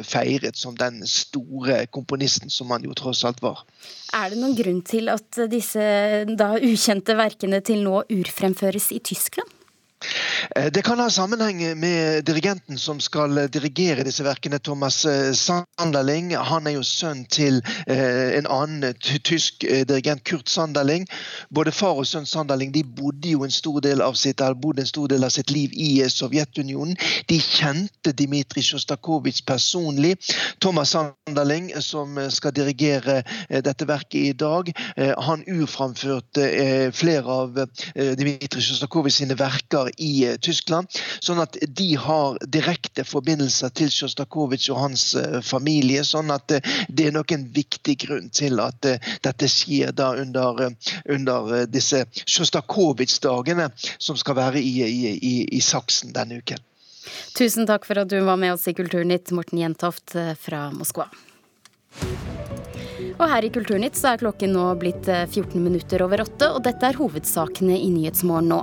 feiret 0.04 0.58
som 0.58 0.76
den 0.78 1.02
store 1.08 1.84
komponisten 1.92 2.52
som 2.52 2.70
han 2.74 2.84
jo 2.84 2.94
tross 2.96 3.24
alt 3.26 3.42
var. 3.44 3.64
Er 4.16 4.30
det 4.32 4.38
noen 4.40 4.54
grunn 4.56 4.82
til 4.86 5.10
at 5.12 5.38
disse 5.50 5.82
da 6.38 6.52
ukjente 6.62 7.16
verkene 7.18 7.60
til 7.64 7.85
nå 7.86 8.02
urfremføres 8.12 8.90
i 8.92 9.00
Tyskland? 9.00 9.50
Eh, 10.54 10.72
det 10.72 10.82
kan 10.82 10.98
ha 10.98 11.10
sammenheng 11.10 11.80
med 11.80 12.24
dirigenten 12.24 12.78
som 12.78 13.00
skal 13.00 13.48
dirigere 13.50 14.04
disse 14.06 14.24
verkene, 14.24 14.58
Thomas 14.58 15.04
eh, 15.04 15.32
Sanderling. 15.32 16.34
Han 16.36 16.66
er 16.66 16.76
jo 16.76 16.84
sønn 16.86 17.24
til 17.32 17.62
eh, 17.86 18.36
en 18.38 18.46
annen 18.50 18.94
tysk 19.00 19.64
dirigent, 19.64 20.24
Kurt 20.24 20.48
Sanderling. 20.48 21.06
Både 21.50 21.72
far 21.74 21.98
og 21.98 22.06
sønn 22.06 22.28
Sanderling 22.28 22.72
de 22.74 22.84
bodde 22.84 23.32
jo 23.34 23.44
en 23.46 23.54
stor 23.54 23.80
del 23.84 24.02
av 24.04 24.14
sitt, 24.14 24.40
en 24.40 24.86
stor 24.86 25.08
del 25.10 25.24
av 25.24 25.34
sitt 25.34 25.50
liv 25.50 25.74
i 25.74 26.04
Sovjetunionen. 26.10 26.96
De 27.30 27.40
kjente 27.40 28.12
Dmitrij 28.12 28.70
Sjostakovitsj 28.70 29.44
personlig. 29.46 30.16
Thomas 30.60 30.94
Sanderling, 30.94 31.72
som 31.82 32.18
skal 32.30 32.54
dirigere 32.54 33.22
dette 33.48 33.86
verket 33.88 34.20
i 34.20 34.32
dag, 34.36 34.70
han 34.96 35.44
urframførte 35.46 36.46
flere 36.94 37.38
av 37.42 37.60
Dmitrij 37.94 38.62
Sjostakovitsj 38.62 39.16
sine 39.16 39.36
verker 39.38 39.90
i 39.96 40.12
eh, 40.26 40.35
Tyskland. 40.42 40.90
Sånn 41.20 41.40
at 41.42 41.56
de 41.78 41.88
har 42.00 42.38
direkte 42.42 43.04
forbindelser 43.06 43.72
til 43.76 43.90
Sjostakovitsj 43.92 44.70
og 44.74 44.80
hans 44.80 45.06
eh, 45.18 45.40
familie. 45.44 46.04
Sånn 46.06 46.32
at 46.34 46.56
eh, 46.56 46.76
det 46.88 47.08
er 47.08 47.16
nok 47.16 47.34
en 47.36 47.46
viktig 47.56 47.96
grunn 48.06 48.30
til 48.34 48.60
at 48.62 48.88
dette 49.24 49.48
skjer 49.50 49.92
da 49.96 50.12
under, 50.20 50.68
under 51.12 51.66
disse 51.70 52.04
Sjostakovitsj-dagene 52.24 53.70
som 53.98 54.18
skal 54.18 54.38
være 54.38 54.62
i, 54.62 54.74
i, 54.84 55.14
i, 55.16 55.34
i 55.56 55.60
Saksen 55.64 56.14
denne 56.16 56.40
uken. 56.42 56.62
Tusen 57.36 57.68
takk 57.68 57.86
for 57.86 58.02
at 58.02 58.10
du 58.10 58.18
var 58.26 58.38
med 58.40 58.54
oss 58.56 58.66
i 58.68 58.74
Kulturnytt, 58.74 59.30
Morten 59.36 59.60
Jentoft 59.62 60.16
fra 60.42 60.68
Moskva. 60.74 61.06
Og 63.16 63.28
her 63.30 63.46
i 63.46 63.50
Kulturnytt 63.52 63.96
så 63.96 64.12
er 64.12 64.20
klokken 64.20 64.52
nå 64.56 64.66
blitt 64.80 65.06
14 65.08 65.54
minutter 65.62 66.04
over 66.04 66.26
åtte, 66.26 66.50
og 66.52 66.64
dette 66.66 66.90
er 66.90 66.98
hovedsakene 67.00 67.78
i 67.78 67.88
Nyhetsmorgen 67.94 68.50
nå. 68.52 68.60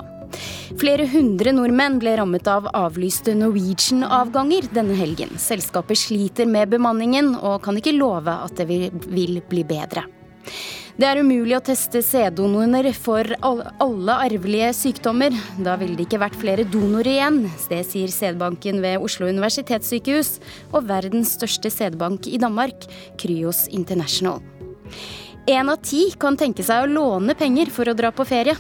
Flere 0.80 1.08
hundre 1.12 1.54
nordmenn 1.56 2.00
ble 2.02 2.16
rammet 2.20 2.48
av 2.50 2.70
avlyste 2.74 3.36
Norwegian-avganger 3.38 4.72
denne 4.74 4.98
helgen. 4.98 5.36
Selskapet 5.42 6.00
sliter 6.00 6.50
med 6.50 6.74
bemanningen 6.74 7.36
og 7.40 7.62
kan 7.66 7.78
ikke 7.80 7.96
love 7.96 8.34
at 8.48 8.58
det 8.58 8.68
vil 8.70 9.42
bli 9.50 9.66
bedre. 9.68 10.08
Det 10.94 11.08
er 11.10 11.18
umulig 11.26 11.56
å 11.58 11.64
teste 11.66 12.04
sæddonorer 12.06 12.92
for 12.94 13.26
alle 13.42 14.18
arvelige 14.28 14.68
sykdommer. 14.78 15.34
Da 15.66 15.74
ville 15.82 15.98
det 15.98 16.06
ikke 16.06 16.22
vært 16.22 16.38
flere 16.38 16.68
donorer 16.70 17.16
igjen. 17.16 17.40
Det 17.72 17.82
sier 17.90 18.14
sædbanken 18.14 18.78
ved 18.84 19.02
Oslo 19.02 19.26
universitetssykehus 19.32 20.36
og 20.70 20.86
verdens 20.92 21.34
største 21.40 21.74
sædbank 21.74 22.30
i 22.30 22.38
Danmark, 22.42 22.86
Kryos 23.18 23.66
International. 23.74 24.44
Én 25.50 25.68
av 25.68 25.82
ti 25.84 26.06
kan 26.16 26.38
tenke 26.40 26.64
seg 26.64 26.86
å 26.86 26.92
låne 26.94 27.34
penger 27.36 27.74
for 27.74 27.90
å 27.90 27.98
dra 27.98 28.14
på 28.16 28.24
ferie. 28.24 28.54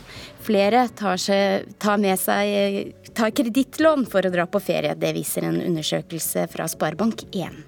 Flere 0.43 0.87
tar, 0.91 1.17
seg, 1.21 1.69
tar 1.79 2.01
med 2.03 2.19
seg 2.19 2.91
tar 3.13 3.31
kredittlån 3.35 4.05
for 4.09 4.25
å 4.25 4.31
dra 4.33 4.45
på 4.49 4.59
ferie. 4.63 4.95
Det 4.97 5.13
viser 5.15 5.47
en 5.47 5.61
undersøkelse 5.61 6.47
fra 6.51 6.67
Sparebank1. 6.71 7.63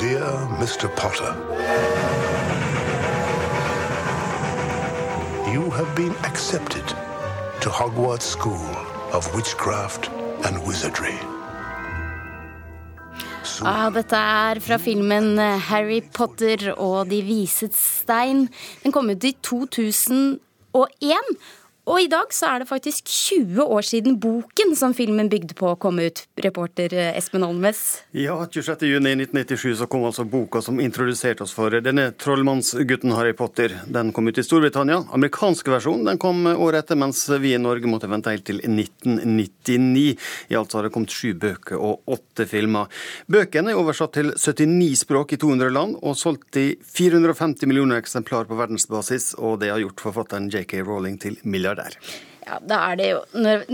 Dear 0.00 0.48
Mr. 0.60 0.88
Potter. 0.96 1.32
You 5.52 5.70
have 5.70 5.94
been 5.96 6.14
accepted 6.24 6.86
to 7.60 7.70
Hogwarts 7.70 8.22
School 8.22 8.68
of 9.12 9.34
Witchcraft 9.34 10.10
and 10.44 10.62
Wizardry. 10.66 11.35
Ah, 13.64 13.88
dette 13.88 14.18
er 14.18 14.58
fra 14.60 14.76
filmen 14.76 15.38
Harry 15.70 16.02
Potter 16.12 16.74
og 16.74 17.08
De 17.08 17.22
visets 17.24 17.78
stein. 18.02 18.46
Den 18.82 18.92
kom 18.92 19.08
ut 19.08 19.24
i 19.24 19.32
2001. 19.40 21.30
Og 21.86 22.00
i 22.02 22.08
dag 22.10 22.32
så 22.34 22.48
er 22.50 22.62
det 22.62 22.66
faktisk 22.66 23.06
20 23.06 23.62
år 23.62 23.84
siden 23.86 24.16
boken 24.18 24.72
som 24.74 24.90
filmen 24.94 25.28
bygde 25.30 25.54
på 25.54 25.68
kom 25.78 26.00
ut. 26.02 26.24
Reporter 26.42 26.90
eh, 26.90 27.12
Espen 27.14 27.44
Olmes. 27.46 27.82
Ja, 28.10 28.34
26.6.1997 28.42 29.76
så 29.78 29.86
kom 29.86 30.02
altså 30.08 30.24
boka 30.26 30.58
som 30.66 30.80
introduserte 30.82 31.44
oss 31.46 31.54
for 31.54 31.70
denne 31.84 32.08
trollmannsgutten 32.18 33.14
Harry 33.14 33.36
Potter. 33.38 33.76
Den 33.86 34.10
kom 34.16 34.26
ut 34.26 34.40
i 34.42 34.42
Storbritannia. 34.42 35.04
Amerikansk 35.14 35.70
versjon 35.70 36.02
den 36.08 36.18
kom 36.18 36.48
året 36.56 36.80
etter, 36.82 36.98
mens 36.98 37.22
vi 37.38 37.54
i 37.54 37.62
Norge 37.62 37.86
måtte 37.86 38.10
vente 38.10 38.34
helt 38.34 38.48
til 38.50 38.58
1999. 38.64 40.18
I 40.50 40.58
alt 40.58 40.74
har 40.74 40.88
det 40.88 40.92
kommet 40.96 41.14
sju 41.14 41.36
bøker 41.38 41.78
og 41.78 42.02
åtte 42.18 42.48
filmer. 42.50 42.90
Bøkene 43.30 43.76
er 43.76 43.78
oversatt 43.78 44.18
til 44.18 44.34
79 44.34 45.04
språk 45.04 45.36
i 45.38 45.40
200 45.46 45.70
land 45.78 45.94
og 46.02 46.18
solgt 46.18 46.58
i 46.58 46.66
450 46.82 47.70
millioner 47.70 48.02
eksemplar 48.02 48.50
på 48.50 48.58
verdensbasis, 48.58 49.36
og 49.38 49.60
det 49.62 49.70
har 49.70 49.86
gjort 49.86 50.06
forfatteren 50.08 50.50
JK 50.50 50.80
Rowling 50.82 51.22
til 51.22 51.38
milliardær 51.46 51.75
der. 51.78 51.96
Ja, 52.46 52.60
Da 52.62 52.78
er 52.90 52.98
det 53.00 53.08
jo 53.10 53.22
når, 53.42 53.64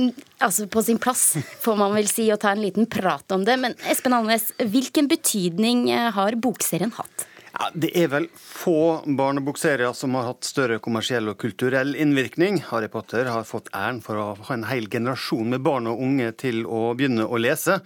altså 0.40 0.66
på 0.72 0.82
sin 0.84 1.00
plass, 1.02 1.34
får 1.64 1.76
man 1.80 1.92
vel 1.96 2.08
si, 2.08 2.30
å 2.32 2.38
ta 2.40 2.54
en 2.54 2.62
liten 2.64 2.88
prat 2.88 3.34
om 3.36 3.44
det. 3.44 3.58
Men 3.60 3.76
Espen 3.92 4.16
Alnes, 4.16 4.50
hvilken 4.58 5.10
betydning 5.12 5.90
eh, 5.92 6.08
har 6.16 6.38
bokserien 6.40 6.94
hatt? 6.96 7.26
Ja, 7.52 7.68
Det 7.74 7.90
er 7.98 8.08
vel 8.08 8.26
få 8.34 9.02
barnebokserier 9.04 9.92
som 9.96 10.14
har 10.16 10.24
hatt 10.30 10.46
større 10.48 10.78
kommersiell 10.80 11.28
og 11.28 11.36
kulturell 11.42 11.92
innvirkning. 12.00 12.62
Harry 12.70 12.88
Potter 12.88 13.28
har 13.28 13.44
fått 13.44 13.68
æren 13.76 13.98
for 14.04 14.16
å 14.16 14.26
ha 14.38 14.54
en 14.54 14.64
hel 14.70 14.88
generasjon 14.88 15.50
med 15.52 15.60
barn 15.64 15.90
og 15.90 16.00
unge 16.00 16.30
til 16.40 16.62
å 16.64 16.94
begynne 16.96 17.26
å 17.28 17.40
lese. 17.40 17.76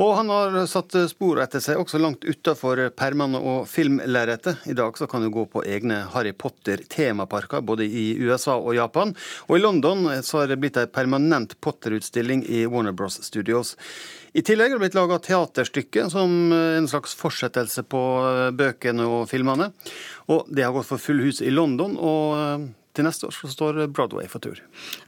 Og 0.00 0.14
han 0.16 0.32
har 0.32 0.56
satt 0.70 0.96
spor 1.12 1.42
etter 1.44 1.60
seg 1.60 1.82
også 1.82 2.00
langt 2.00 2.24
utafor 2.24 2.86
permene 2.96 3.42
og 3.44 3.68
filmlerretet. 3.68 4.64
I 4.72 4.78
dag 4.78 4.96
så 4.96 5.08
kan 5.10 5.26
du 5.26 5.28
gå 5.34 5.44
på 5.52 5.66
egne 5.68 6.06
Harry 6.14 6.32
Potter-temaparker 6.32 7.60
både 7.60 7.84
i 7.84 8.14
USA 8.24 8.56
og 8.56 8.72
Japan. 8.78 9.12
Og 9.50 9.58
i 9.58 9.64
London 9.64 10.08
så 10.24 10.42
har 10.42 10.48
det 10.48 10.60
blitt 10.64 10.80
ei 10.80 10.88
permanent 10.88 11.58
Potter-utstilling 11.60 12.46
i 12.48 12.64
Warner 12.64 12.96
Bros 12.96 13.20
Studios. 13.26 13.76
I 14.32 14.42
tillegg 14.46 14.70
har 14.70 14.78
det 14.78 14.84
blitt 14.84 14.98
laga 14.98 15.18
teaterstykke 15.22 16.04
som 16.12 16.52
en 16.54 16.86
slags 16.90 17.16
fortsettelse 17.18 17.82
på 17.90 18.02
bøkene 18.54 19.06
og 19.06 19.24
filmene. 19.30 19.72
Og 20.30 20.46
det 20.54 20.62
har 20.66 20.74
gått 20.76 20.90
for 20.92 21.02
full 21.02 21.24
hus 21.24 21.42
i 21.42 21.50
London. 21.50 21.96
og 21.98 22.68
til 22.96 23.06
neste 23.06 23.28
år 23.28 23.34
så 23.36 23.50
står 23.50 23.78
Broadway 23.94 24.26
for 24.30 24.42
tur. 24.42 24.58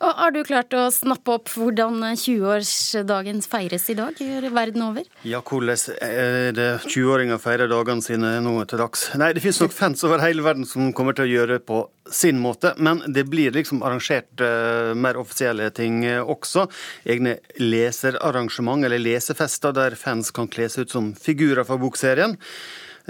Og 0.00 0.18
Har 0.18 0.34
du 0.34 0.42
klart 0.46 0.74
å 0.76 0.84
snappe 0.94 1.34
opp 1.34 1.50
hvordan 1.50 1.98
20-årsdagen 2.14 3.42
feires 3.42 3.88
i 3.90 3.96
dag 3.98 4.20
verden 4.54 4.84
over? 4.86 5.08
Ja, 5.26 5.42
hvordan 5.42 5.98
er 6.06 6.54
det 6.56 6.68
20-åringer 6.86 7.40
feirer 7.42 7.70
dagene 7.70 8.04
sine 8.04 8.36
nå 8.44 8.54
til 8.70 8.82
dags? 8.82 9.08
Nei, 9.18 9.32
det 9.34 9.42
finnes 9.44 9.60
nok 9.64 9.74
fans 9.74 10.04
over 10.06 10.22
hele 10.22 10.44
verden 10.46 10.68
som 10.68 10.92
kommer 10.96 11.16
til 11.18 11.26
å 11.26 11.32
gjøre 11.32 11.58
det 11.58 11.66
på 11.66 11.82
sin 12.12 12.38
måte, 12.42 12.72
men 12.82 13.00
det 13.14 13.24
blir 13.30 13.54
liksom 13.54 13.82
arrangert 13.86 14.42
uh, 14.42 14.92
mer 14.98 15.18
offisielle 15.20 15.68
ting 15.74 16.02
også. 16.02 16.66
Egne 17.08 17.36
leserarrangement 17.62 18.84
eller 18.86 19.02
lesefester 19.02 19.74
der 19.74 19.96
fans 19.98 20.32
kan 20.34 20.50
kle 20.50 20.68
seg 20.70 20.86
ut 20.86 20.96
som 20.96 21.12
figurer 21.18 21.66
fra 21.66 21.78
bokserien. 21.80 22.36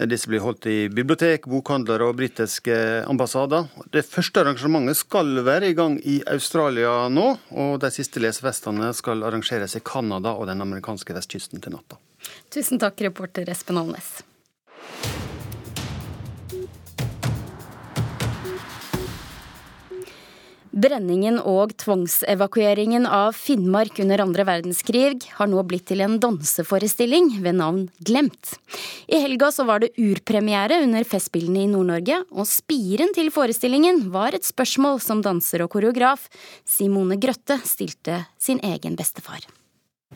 Disse 0.08 0.30
blir 0.30 0.40
holdt 0.40 0.66
i 0.70 0.88
bibliotek, 0.88 1.44
bokhandlere 1.50 2.06
og 2.08 2.16
britiske 2.16 2.74
ambassader. 3.10 3.68
Det 3.92 4.06
første 4.08 4.40
arrangementet 4.40 5.02
skal 5.02 5.42
være 5.44 5.68
i 5.68 5.76
gang 5.76 5.98
i 6.00 6.22
Australia 6.32 7.10
nå, 7.12 7.26
og 7.52 7.76
de 7.82 7.92
siste 7.92 8.22
lesefestene 8.22 8.92
skal 8.96 9.24
arrangeres 9.28 9.76
i 9.76 9.84
Canada 9.84 10.32
og 10.32 10.48
den 10.48 10.64
amerikanske 10.64 11.16
vestkysten 11.16 11.60
til 11.60 11.76
natta. 11.76 12.00
Tusen 12.52 12.80
takk, 12.80 13.04
reporter 13.04 13.48
Espen 13.52 13.80
Alnes. 13.82 14.22
Brenningen 20.72 21.36
og 21.36 21.74
tvangsevakueringen 21.82 23.04
av 23.04 23.36
Finnmark 23.36 23.98
under 24.00 24.22
andre 24.24 24.46
verdenskrig 24.48 25.26
har 25.36 25.50
nå 25.52 25.60
blitt 25.68 25.84
til 25.90 26.00
en 26.00 26.16
danseforestilling 26.22 27.28
ved 27.44 27.58
navn 27.60 27.82
Glemt. 28.00 28.54
I 29.04 29.20
helga 29.20 29.52
så 29.52 29.68
var 29.68 29.84
det 29.84 29.92
urpremiere 30.00 30.80
under 30.86 31.04
Festspillene 31.04 31.66
i 31.66 31.70
Nord-Norge, 31.70 32.22
og 32.32 32.48
spiren 32.48 33.12
til 33.12 33.28
forestillingen 33.34 34.06
var 34.14 34.32
et 34.32 34.48
spørsmål 34.48 35.02
som 35.04 35.20
danser 35.20 35.66
og 35.66 35.74
koreograf 35.76 36.30
Simone 36.64 37.20
Grøtte 37.20 37.60
stilte 37.68 38.22
sin 38.40 38.62
egen 38.64 38.96
bestefar. 38.96 39.44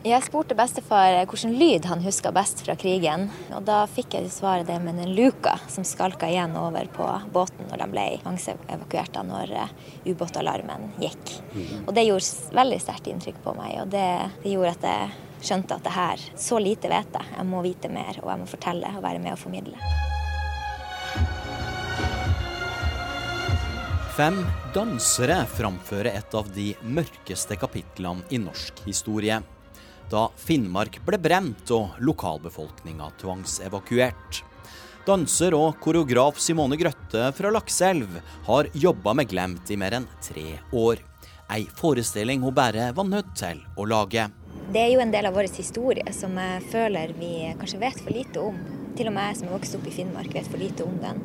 Jeg 0.07 0.23
spurte 0.23 0.55
bestefar 0.55 1.17
hvilken 1.27 1.57
lyd 1.59 1.85
han 1.89 1.99
huska 1.99 2.31
best 2.31 2.61
fra 2.63 2.77
krigen. 2.79 3.25
Og 3.51 3.65
da 3.67 3.81
fikk 3.91 4.13
jeg 4.15 4.29
svaret 4.31 4.69
det 4.69 4.77
med 4.79 4.95
den 5.01 5.11
luka 5.17 5.57
som 5.67 5.83
skalka 5.83 6.29
igjen 6.31 6.53
over 6.55 6.87
på 6.95 7.07
båten 7.33 7.67
når 7.67 7.81
de 7.81 7.87
ble 7.91 8.05
tvangsevakuert 8.21 9.11
da 9.17 9.23
når 9.27 9.51
eh, 9.51 9.73
ubåtalarmen 10.07 10.93
gikk. 11.03 11.33
Og 11.83 11.91
det 11.97 12.05
gjorde 12.07 12.55
veldig 12.55 12.77
sterkt 12.85 13.09
inntrykk 13.11 13.41
på 13.43 13.55
meg. 13.57 13.73
Og 13.81 13.91
det, 13.91 14.05
det, 14.45 14.53
gjorde 14.53 14.77
at 14.77 14.87
jeg 14.87 15.49
skjønte 15.49 15.75
at 15.75 15.83
det 15.89 15.95
her 15.97 16.23
Så 16.39 16.61
lite 16.63 16.93
vet 16.93 17.19
jeg. 17.19 17.33
Jeg 17.33 17.49
må 17.51 17.65
vite 17.65 17.91
mer, 17.91 18.21
og 18.23 18.31
jeg 18.31 18.43
må 18.45 18.47
fortelle 18.53 18.93
og 18.95 19.03
være 19.03 19.23
med 19.25 19.35
og 19.35 19.43
formidle. 19.43 19.75
Fem 24.15 24.39
dansere 24.73 25.43
framfører 25.51 26.15
et 26.15 26.39
av 26.39 26.47
de 26.55 26.71
mørkeste 26.87 27.59
kapitlene 27.59 28.23
i 28.31 28.39
norsk 28.41 28.85
historie 28.87 29.43
da 30.11 30.27
Finnmark 30.39 30.99
ble 31.05 31.19
brent 31.21 31.71
og 31.75 31.97
lokalbefolkninga 32.03 33.09
tvangsevakuert. 33.21 34.43
Danser 35.07 35.55
og 35.55 35.77
koreograf 35.79 36.39
Simone 36.43 36.75
Grøtte 36.79 37.29
fra 37.35 37.51
Lakselv 37.55 38.17
har 38.49 38.67
jobba 38.75 39.13
med 39.15 39.29
Glemt 39.31 39.71
i 39.71 39.77
mer 39.79 39.95
enn 40.01 40.09
tre 40.23 40.57
år. 40.75 40.99
Ei 41.47 41.63
forestilling 41.79 42.43
hun 42.43 42.55
bare 42.55 42.89
var 42.95 43.07
nødt 43.07 43.31
til 43.39 43.61
å 43.79 43.87
lage. 43.87 44.27
Det 44.67 44.81
er 44.81 44.91
jo 44.91 44.99
en 44.99 45.13
del 45.13 45.29
av 45.29 45.37
vår 45.37 45.47
historie 45.55 46.11
som 46.11 46.35
jeg 46.35 46.65
føler 46.73 47.15
vi 47.15 47.31
kanskje 47.55 47.79
vet 47.85 48.03
for 48.03 48.15
lite 48.15 48.43
om. 48.49 48.59
Til 48.97 49.11
og 49.11 49.13
med 49.13 49.29
jeg 49.29 49.39
som 49.39 49.49
er 49.49 49.53
vokst 49.53 49.75
opp 49.77 49.85
i 49.85 49.93
Finnmark, 49.93 50.31
vet 50.33 50.47
for 50.49 50.61
lite 50.61 50.85
om 50.87 50.95
den. 51.01 51.19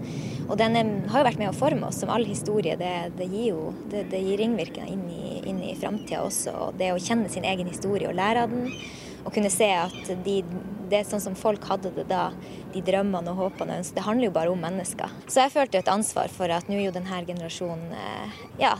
Og 0.48 0.58
den 0.60 0.76
har 0.76 1.22
jo 1.22 1.28
vært 1.28 1.40
med 1.40 1.48
å 1.48 1.56
forme 1.56 1.88
oss, 1.88 2.02
som 2.02 2.12
all 2.12 2.26
historie. 2.28 2.76
Det, 2.76 2.92
det 3.16 3.28
gir 3.32 3.54
jo 3.54 3.70
det, 3.92 4.04
det 4.12 4.20
gir 4.20 4.42
ringvirkninger 4.42 4.92
inn 4.92 5.06
i, 5.08 5.38
inn 5.48 5.62
i 5.64 5.76
framtida 5.78 6.20
også. 6.26 6.52
Og 6.66 6.76
det 6.80 6.92
å 6.92 7.00
kjenne 7.00 7.32
sin 7.32 7.48
egen 7.48 7.70
historie 7.70 8.10
og 8.10 8.18
lære 8.18 8.44
av 8.44 8.52
den, 8.52 8.68
og 9.22 9.32
kunne 9.32 9.52
se 9.54 9.68
at 9.72 10.12
de, 10.26 10.40
det 10.90 11.00
er 11.00 11.08
sånn 11.08 11.22
som 11.22 11.36
folk 11.38 11.64
hadde 11.70 11.92
det 11.96 12.08
da, 12.10 12.30
de 12.74 12.82
drømmene 12.84 13.32
og 13.32 13.44
håpene 13.46 13.76
og 13.76 13.82
ønskene, 13.82 13.98
det 14.00 14.06
handler 14.08 14.28
jo 14.28 14.36
bare 14.36 14.52
om 14.52 14.64
mennesker. 14.66 15.14
Så 15.28 15.44
jeg 15.44 15.54
følte 15.54 15.78
jo 15.78 15.84
et 15.84 15.92
ansvar 15.92 16.32
for 16.32 16.52
at 16.52 16.68
nå 16.68 16.76
er 16.78 16.88
jo 16.88 16.96
denne 16.96 17.22
generasjonen 17.28 17.94
eh, 17.96 18.40
Ja, 18.60 18.76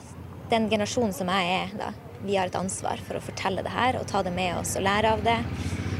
den 0.52 0.68
generasjonen 0.68 1.14
som 1.16 1.30
jeg 1.32 1.54
er, 1.62 1.76
da, 1.78 1.92
vi 2.26 2.36
har 2.36 2.50
et 2.50 2.58
ansvar 2.58 3.00
for 3.06 3.18
å 3.18 3.24
fortelle 3.24 3.64
det 3.64 3.72
her 3.72 3.96
og 3.98 4.06
ta 4.10 4.20
det 4.26 4.34
med 4.34 4.58
oss 4.60 4.76
og 4.78 4.84
lære 4.86 5.16
av 5.16 5.24
det 5.24 5.38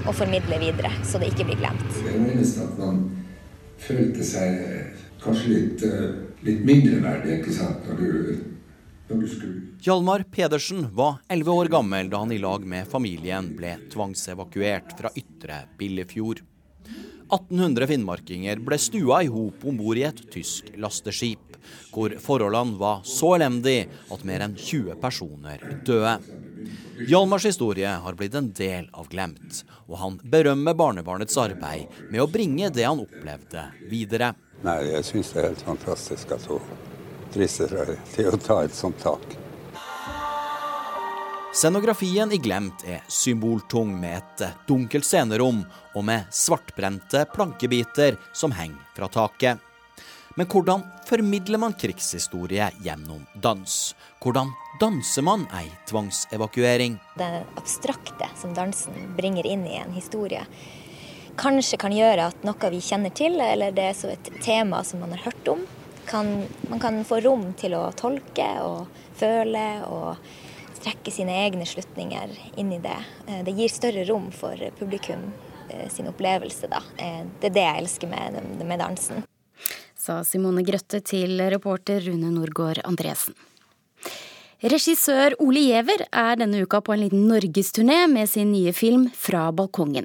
og 0.06 0.14
formidle 0.16 0.59
videre, 0.62 0.92
så 1.06 1.21
det 1.21 1.32
ikke 1.32 1.49
blir 1.50 1.61
glemt. 1.62 1.88
Det 2.02 2.14
eneste 2.18 2.66
at 2.66 2.78
man 2.80 3.02
følte 3.82 4.25
seg 4.26 4.62
kanskje 5.23 5.52
litt, 5.52 5.85
eh, 5.87 6.09
litt 6.47 6.64
mindreverdig 6.66 7.38
ikke 7.40 7.54
sant, 7.54 7.87
når 7.88 8.00
du, 8.00 8.40
når 9.11 9.21
du 9.21 9.28
skulle 9.28 9.61
Hjalmar 9.82 10.23
Pedersen 10.30 10.85
var 10.94 11.16
11 11.26 11.49
år 11.50 11.68
gammel 11.73 12.06
da 12.11 12.21
han 12.23 12.30
i 12.30 12.37
lag 12.38 12.62
med 12.62 12.87
familien 12.87 13.49
ble 13.59 13.73
tvangsevakuert 13.90 14.92
fra 14.94 15.11
Ytre 15.18 15.56
Billefjord. 15.75 16.44
1800 17.32 17.88
finnmarkinger 17.90 18.62
ble 18.62 18.78
stua 18.78 19.25
i 19.26 19.30
hop 19.32 19.64
om 19.66 19.80
bord 19.80 19.99
i 19.99 20.04
et 20.06 20.23
tysk 20.30 20.71
lasteskip, 20.78 21.56
hvor 21.90 22.14
forholdene 22.23 22.78
var 22.78 23.02
så 23.09 23.32
elendige 23.40 23.88
at 24.14 24.23
mer 24.28 24.47
enn 24.47 24.54
20 24.54 24.94
personer 25.02 25.66
døde. 25.82 26.14
Hjalmars 27.09 27.44
historie 27.44 27.88
har 27.88 28.14
blitt 28.14 28.35
en 28.35 28.52
del 28.52 28.88
av 28.92 29.09
Glemt, 29.09 29.62
og 29.88 29.99
han 29.99 30.18
berømmer 30.23 30.76
barnebarnets 30.76 31.37
arbeid 31.40 31.90
med 32.11 32.23
å 32.23 32.28
bringe 32.30 32.71
det 32.71 32.87
han 32.87 33.02
opplevde, 33.02 33.64
videre. 33.90 34.32
Nei, 34.62 34.78
jeg 34.92 35.06
syns 35.09 35.32
det 35.32 35.40
er 35.40 35.49
helt 35.50 35.64
fantastisk 35.66 36.35
at 36.37 36.44
hun 36.50 36.61
drister 37.35 37.73
seg 37.73 37.94
til 38.14 38.30
å 38.30 38.40
ta 38.40 38.61
et 38.66 38.76
sånt 38.76 39.00
tak. 39.02 39.25
Scenografien 41.52 42.30
i 42.32 42.38
Glemt 42.40 42.85
er 42.88 43.02
symboltung 43.12 43.90
med 44.00 44.23
et 44.23 44.62
dunkelt 44.68 45.04
scenerom 45.04 45.61
og 45.92 46.06
med 46.09 46.30
svartbrente 46.32 47.26
plankebiter 47.35 48.16
som 48.32 48.54
henger 48.56 48.80
fra 48.97 49.11
taket. 49.12 49.61
Men 50.37 50.49
hvordan 50.49 50.80
formidler 51.04 51.61
man 51.61 51.76
krigshistorie 51.76 52.71
gjennom 52.80 53.26
dans? 53.35 53.92
Hvordan 54.23 54.52
danser 54.79 55.23
man 55.26 55.49
ei 55.59 55.67
tvangsevakuering? 55.91 56.95
Det 57.19 57.31
abstrakte 57.59 58.29
som 58.38 58.52
dansen 58.55 59.17
bringer 59.17 59.47
inn 59.47 59.64
i 59.67 59.81
en 59.81 59.91
historie, 59.97 60.45
kanskje 61.35 61.81
kan 61.83 61.95
gjøre 61.97 62.29
at 62.31 62.45
noe 62.47 62.71
vi 62.71 62.79
kjenner 62.79 63.11
til, 63.19 63.41
eller 63.43 63.75
det 63.75 63.89
er 63.89 63.99
så 63.99 64.13
et 64.13 64.30
tema 64.45 64.85
som 64.87 65.02
man 65.02 65.17
har 65.17 65.25
hørt 65.25 65.50
om, 65.50 65.67
kan, 66.06 66.30
man 66.71 66.78
kan 66.78 67.02
få 67.08 67.19
rom 67.26 67.49
til 67.58 67.75
å 67.75 67.89
tolke 67.99 68.47
og 68.63 68.87
føle 69.19 69.67
og 69.91 70.23
trekke 70.78 71.15
sine 71.15 71.41
egne 71.43 71.67
slutninger 71.67 72.39
inn 72.63 72.71
i 72.78 72.80
det. 72.82 73.00
Eh, 73.26 73.43
det 73.43 73.58
gir 73.58 73.75
større 73.75 74.06
rom 74.06 74.30
for 74.35 74.54
publikum 74.78 75.32
eh, 75.67 75.89
sin 75.91 76.11
opplevelse, 76.11 76.71
da. 76.71 76.82
Eh, 76.95 77.23
det 77.43 77.50
er 77.50 77.58
det 77.58 77.69
jeg 77.69 77.85
elsker 77.85 78.15
med, 78.15 78.43
med 78.63 78.82
dansen 78.87 79.26
sa 80.02 80.23
Simone 80.26 80.65
Grøtte 80.67 80.99
til 81.06 81.39
reporter 81.52 82.02
Rune 82.02 82.32
Norgård 82.35 82.80
Andresen. 82.82 83.37
Regissør 84.62 85.34
Ole 85.42 85.58
Giæver 85.58 86.04
er 86.14 86.36
denne 86.38 86.60
uka 86.62 86.78
på 86.86 86.92
en 86.94 87.00
liten 87.02 87.25
norgesturné 87.26 88.04
med 88.06 88.28
sin 88.30 88.52
nye 88.54 88.70
film 88.70 89.08
Fra 89.10 89.48
balkongen. 89.50 90.04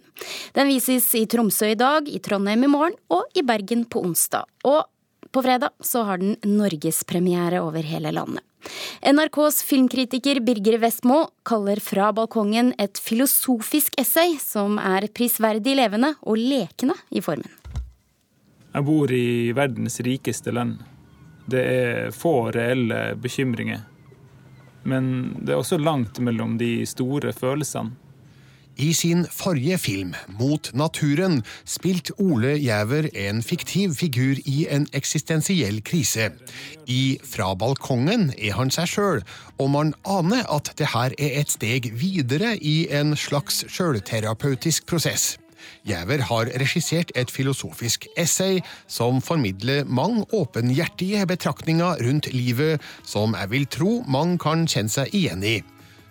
Den 0.57 0.65
vises 0.71 1.11
i 1.13 1.27
Tromsø 1.29 1.67
i 1.69 1.77
dag, 1.77 2.07
i 2.09 2.17
Trondheim 2.17 2.63
i 2.65 2.69
morgen 2.71 2.95
og 3.13 3.37
i 3.37 3.43
Bergen 3.45 3.83
på 3.85 4.01
onsdag. 4.01 4.47
Og 4.65 4.87
på 5.29 5.43
fredag 5.45 5.75
så 5.85 6.01
har 6.07 6.17
den 6.17 6.39
norgespremiere 6.41 7.61
over 7.61 7.85
hele 7.85 8.09
landet. 8.15 8.41
NRKs 9.05 9.61
filmkritiker 9.63 10.39
Birger 10.41 10.79
Vestmo 10.81 11.19
kaller 11.45 11.77
Fra 11.77 12.07
balkongen 12.17 12.71
et 12.81 12.97
filosofisk 12.97 13.93
essay 14.01 14.39
som 14.41 14.79
er 14.81 15.05
prisverdig 15.13 15.75
levende 15.77 16.15
og 16.23 16.41
lekende 16.41 16.97
i 17.13 17.21
formen. 17.21 17.53
Jeg 18.73 18.89
bor 18.89 19.13
i 19.13 19.53
verdens 19.53 19.99
rikeste 20.01 20.49
land. 20.49 20.81
Det 21.45 21.61
er 21.61 22.09
få 22.11 22.49
reelle 22.57 23.13
bekymringer. 23.21 23.85
Men 24.87 25.07
det 25.43 25.53
er 25.53 25.61
også 25.61 25.79
langt 25.81 26.21
mellom 26.23 26.55
de 26.61 26.85
store 26.87 27.33
følelsene. 27.35 27.95
I 28.77 28.91
sin 28.93 29.25
forrige 29.25 29.77
film, 29.81 30.11
Mot 30.39 30.69
naturen, 30.73 31.39
spilte 31.65 32.13
Ole 32.21 32.59
Gjæver 32.61 33.07
en 33.17 33.41
fiktiv 33.43 33.95
figur 33.97 34.37
i 34.45 34.67
en 34.69 34.85
eksistensiell 34.93 35.81
krise. 35.81 36.29
I 36.85 37.17
Fra 37.25 37.55
balkongen 37.57 38.29
er 38.37 38.53
han 38.53 38.69
seg 38.69 38.91
sjøl, 38.91 39.23
og 39.57 39.71
man 39.73 39.95
aner 40.05 40.45
at 40.53 40.69
det 40.77 40.91
her 40.93 41.17
er 41.17 41.41
et 41.41 41.57
steg 41.57 41.89
videre 41.97 42.53
i 42.61 42.85
en 42.93 43.15
slags 43.17 43.63
sjølterapeutisk 43.65 44.85
prosess. 44.85 45.39
Gjæver 45.87 46.25
har 46.29 46.51
regissert 46.59 47.11
et 47.15 47.31
filosofisk 47.31 48.07
essay 48.17 48.61
som 48.87 49.21
formidler 49.21 49.85
mange 49.85 50.25
åpenhjertige 50.33 51.25
betraktninger 51.29 52.03
rundt 52.03 52.31
livet 52.33 52.83
som 53.03 53.35
jeg 53.37 53.51
vil 53.51 53.67
tro 53.71 54.03
mange 54.07 54.37
kan 54.41 54.67
kjenne 54.67 54.91
seg 54.91 55.13
igjen 55.15 55.43
i. 55.43 55.57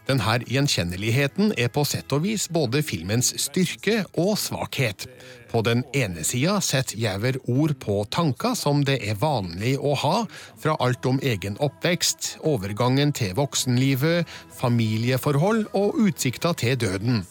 Denne 0.07 0.37
gjenkjenneligheten 0.47 1.51
er 1.59 1.71
på 1.75 1.83
sett 1.83 2.12
og 2.14 2.23
vis 2.23 2.45
både 2.53 2.79
filmens 2.87 3.33
styrke 3.42 4.05
og 4.14 4.37
svakhet. 4.38 5.09
På 5.51 5.64
den 5.66 5.83
ene 5.99 6.23
sida 6.27 6.61
setter 6.62 7.01
Gjæver 7.01 7.40
ord 7.51 7.75
på 7.83 7.97
tanker 8.14 8.55
som 8.55 8.85
det 8.87 9.01
er 9.03 9.19
vanlig 9.19 9.75
å 9.83 9.97
ha, 9.99 10.16
fra 10.62 10.77
alt 10.85 11.07
om 11.11 11.19
egen 11.27 11.59
oppvekst, 11.59 12.37
overgangen 12.47 13.11
til 13.19 13.35
voksenlivet, 13.38 14.31
familieforhold 14.61 15.66
og 15.75 15.99
utsikter 16.07 16.55
til 16.55 16.79
døden. 16.87 17.25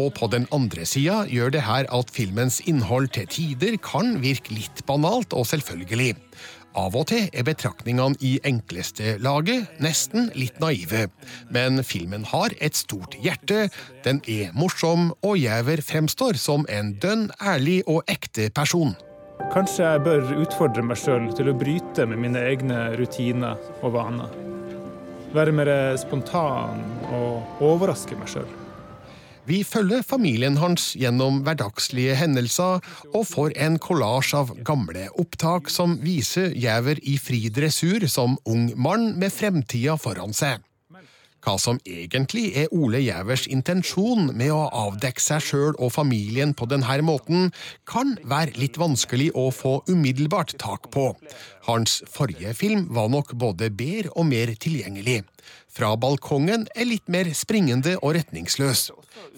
Og 0.00 0.14
på 0.16 0.30
den 0.32 0.48
andre 0.56 0.86
sida 0.88 1.26
gjør 1.28 1.52
det 1.52 1.66
her 1.68 1.88
at 1.92 2.12
filmens 2.16 2.62
innhold 2.64 3.12
til 3.12 3.28
tider 3.28 3.76
kan 3.84 4.22
virke 4.24 4.56
litt 4.56 4.84
banalt 4.88 5.36
og 5.36 5.44
selvfølgelig. 5.52 6.14
Av 6.78 6.94
og 6.96 7.10
til 7.10 7.26
er 7.36 7.44
betraktningene 7.44 8.16
i 8.24 8.38
enkleste 8.48 9.18
laget 9.20 9.68
nesten 9.82 10.30
litt 10.38 10.56
naive. 10.62 11.06
Men 11.52 11.82
filmen 11.84 12.24
har 12.30 12.54
et 12.64 12.78
stort 12.78 13.16
hjerte, 13.20 13.66
den 14.06 14.22
er 14.30 14.54
morsom, 14.56 15.10
og 15.20 15.36
Gjæver 15.42 15.82
fremstår 15.84 16.40
som 16.40 16.64
en 16.72 16.94
dønn 17.02 17.28
ærlig 17.44 17.82
og 17.86 18.06
ekte 18.08 18.48
person. 18.54 18.94
Kanskje 19.52 19.84
jeg 19.84 20.04
bør 20.06 20.32
utfordre 20.44 20.84
meg 20.86 21.00
sjøl 21.00 21.28
til 21.36 21.50
å 21.50 21.56
bryte 21.58 22.06
med 22.08 22.22
mine 22.24 22.40
egne 22.48 22.92
rutiner 22.96 23.60
og 23.82 23.92
vaner. 23.98 24.32
Være 25.36 25.52
mer 25.52 25.72
spontan 26.00 26.80
og 27.12 27.62
overraske 27.64 28.16
meg 28.16 28.32
sjøl. 28.32 28.61
Vi 29.42 29.62
følger 29.66 30.04
familien 30.06 30.56
hans 30.60 30.92
gjennom 30.94 31.40
hverdagslige 31.42 32.14
hendelser, 32.20 32.78
og 33.10 33.24
får 33.26 33.56
en 33.64 33.78
kollasj 33.82 34.36
av 34.38 34.52
gamle 34.62 35.08
opptak 35.18 35.70
som 35.72 35.96
viser 36.04 36.54
Gjæver 36.54 37.02
i 37.02 37.16
fri 37.18 37.48
dressur 37.50 38.06
som 38.06 38.38
ung 38.46 38.68
mann 38.78 39.16
med 39.18 39.34
fremtida 39.34 39.98
foran 39.98 40.36
seg. 40.36 40.62
Hva 41.42 41.56
som 41.58 41.80
egentlig 41.82 42.52
er 42.54 42.70
Ole 42.70 43.00
Gjævers 43.02 43.48
intensjon 43.50 44.30
med 44.30 44.52
å 44.54 44.68
avdekke 44.84 45.22
seg 45.22 45.42
sjøl 45.42 45.74
og 45.74 45.90
familien 45.96 46.54
på 46.54 46.68
denne 46.70 47.00
måten, 47.02 47.50
kan 47.88 48.14
være 48.22 48.54
litt 48.60 48.78
vanskelig 48.78 49.32
å 49.34 49.48
få 49.50 49.80
umiddelbart 49.90 50.54
tak 50.62 50.90
på. 50.94 51.10
Hans 51.66 52.00
forrige 52.10 52.54
film 52.58 52.86
var 52.94 53.10
nok 53.10 53.34
både 53.38 53.70
bedre 53.74 54.14
og 54.14 54.26
mer 54.30 54.54
tilgjengelig. 54.54 55.22
Fra 55.72 55.94
balkongen 55.96 56.66
er 56.76 56.84
litt 56.84 57.06
mer 57.08 57.30
springende 57.34 57.94
og 58.02 58.12
retningsløs. 58.18 58.90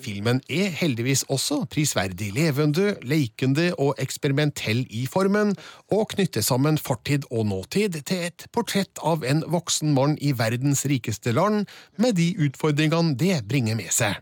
Filmen 0.02 0.40
er 0.50 0.72
heldigvis 0.74 1.22
også 1.30 1.60
prisverdig 1.70 2.32
levende, 2.34 2.96
leikende 3.06 3.68
og 3.78 4.00
eksperimentell 4.02 4.82
i 4.90 5.04
formen, 5.10 5.52
og 5.94 6.08
knytter 6.14 6.42
sammen 6.42 6.78
fortid 6.80 7.28
og 7.30 7.46
nåtid 7.52 8.00
til 8.08 8.26
et 8.28 8.48
portrett 8.54 8.98
av 9.06 9.22
en 9.22 9.44
voksen 9.54 9.94
mann 9.94 10.18
i 10.18 10.32
verdens 10.34 10.84
rikeste 10.90 11.34
land, 11.36 11.70
med 11.96 12.16
de 12.18 12.32
utfordringene 12.46 13.16
det 13.18 13.44
bringer 13.48 13.78
med 13.78 13.92
seg. 13.94 14.18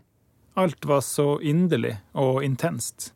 Alt 0.53 0.85
var 0.85 1.01
så 1.01 1.39
inderlig 1.41 1.95
og 2.13 2.43
intenst. 2.45 3.11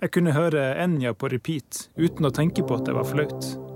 Jeg 0.00 0.14
kunne 0.14 0.32
høre 0.36 0.70
Enja 0.80 1.12
på 1.12 1.28
repeat 1.28 1.88
uten 1.98 2.28
å 2.28 2.32
tenke 2.32 2.64
på 2.64 2.78
at 2.78 2.86
det 2.86 2.94
var 2.96 3.08
flaut. 3.08 3.69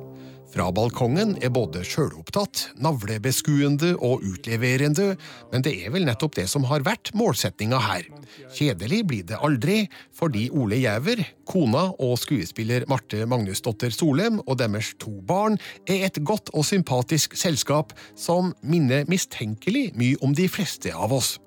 Fra 0.55 0.69
balkongen 0.71 1.33
er 1.43 1.51
både 1.51 1.81
sjølopptatt, 1.83 2.61
navlebeskuende 2.79 3.97
og 3.99 4.23
utleverende, 4.23 5.17
men 5.51 5.65
det 5.67 5.73
er 5.83 5.91
vel 5.91 6.07
nettopp 6.07 6.37
det 6.39 6.45
som 6.53 6.69
har 6.71 6.85
vært 6.87 7.11
målsetninga 7.19 7.81
her. 7.83 8.07
Kjedelig 8.55 9.01
blir 9.11 9.25
det 9.27 9.41
aldri, 9.43 9.81
fordi 10.15 10.45
Ole 10.55 10.79
Gjæver, 10.79 11.25
kona 11.51 11.89
og 11.99 12.15
skuespiller 12.23 12.87
Marte 12.87 13.27
Magnusdotter 13.27 13.91
Solem 13.91 14.39
og 14.45 14.61
deres 14.63 14.93
to 15.03 15.17
barn 15.27 15.59
er 15.91 16.07
et 16.07 16.23
godt 16.23 16.55
og 16.55 16.69
sympatisk 16.71 17.35
selskap 17.35 17.91
som 18.15 18.55
minner 18.63 19.11
mistenkelig 19.11 19.89
mye 19.99 20.23
om 20.23 20.39
de 20.39 20.47
fleste 20.47 20.95
av 20.95 21.19
oss. 21.19 21.41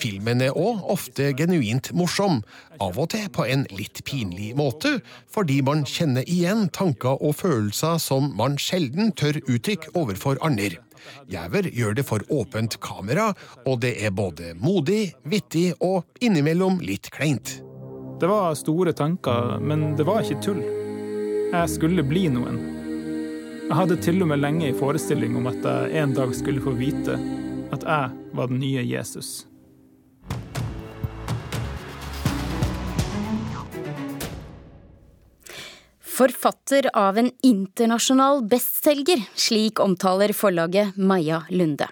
Filmen 0.00 0.42
er 0.44 0.56
òg 0.58 0.82
ofte 0.94 1.30
genuint 1.38 1.92
morsom, 1.96 2.42
av 2.82 2.98
og 2.98 3.10
til 3.14 3.28
på 3.32 3.46
en 3.48 3.66
litt 3.74 4.02
pinlig 4.08 4.52
måte, 4.58 4.98
fordi 5.30 5.60
man 5.66 5.84
kjenner 5.88 6.26
igjen 6.30 6.68
tanker 6.74 7.20
og 7.20 7.36
følelser 7.40 8.00
som 8.02 8.32
man 8.38 8.58
sjelden 8.60 9.12
tør 9.16 9.40
uttrykke 9.44 9.94
overfor 9.94 10.40
andre. 10.44 10.78
Gjæver 11.28 11.68
gjør 11.74 11.98
det 11.98 12.06
for 12.08 12.24
åpent 12.32 12.78
kamera, 12.80 13.32
og 13.66 13.80
det 13.84 13.94
er 14.04 14.14
både 14.14 14.54
modig, 14.56 15.14
vittig 15.28 15.72
og 15.84 16.04
innimellom 16.24 16.80
litt 16.84 17.10
kleint. 17.14 17.58
Det 18.20 18.30
var 18.30 18.54
store 18.56 18.94
tanker, 18.96 19.58
men 19.60 19.92
det 19.98 20.06
var 20.08 20.22
ikke 20.24 20.40
tull. 20.44 20.62
Jeg 21.54 21.70
skulle 21.70 22.04
bli 22.06 22.28
noen. 22.32 22.60
Jeg 23.64 23.76
hadde 23.78 23.96
til 24.04 24.22
og 24.24 24.28
med 24.28 24.42
lenge 24.42 24.68
i 24.68 24.76
forestilling 24.76 25.36
om 25.38 25.48
at 25.48 25.64
jeg 25.64 26.02
en 26.02 26.14
dag 26.16 26.34
skulle 26.36 26.62
få 26.62 26.74
vite 26.76 27.18
at 27.74 27.84
jeg 27.84 28.34
var 28.36 28.50
den 28.50 28.60
nye 28.60 28.84
Jesus. 28.84 29.46
Forfatter 36.14 36.86
av 36.94 37.16
en 37.18 37.30
internasjonal 37.42 38.44
bestselger, 38.46 39.18
slik 39.34 39.80
omtaler 39.82 40.30
forlaget 40.36 40.94
Maja 40.94 41.40
Lunde. 41.50 41.88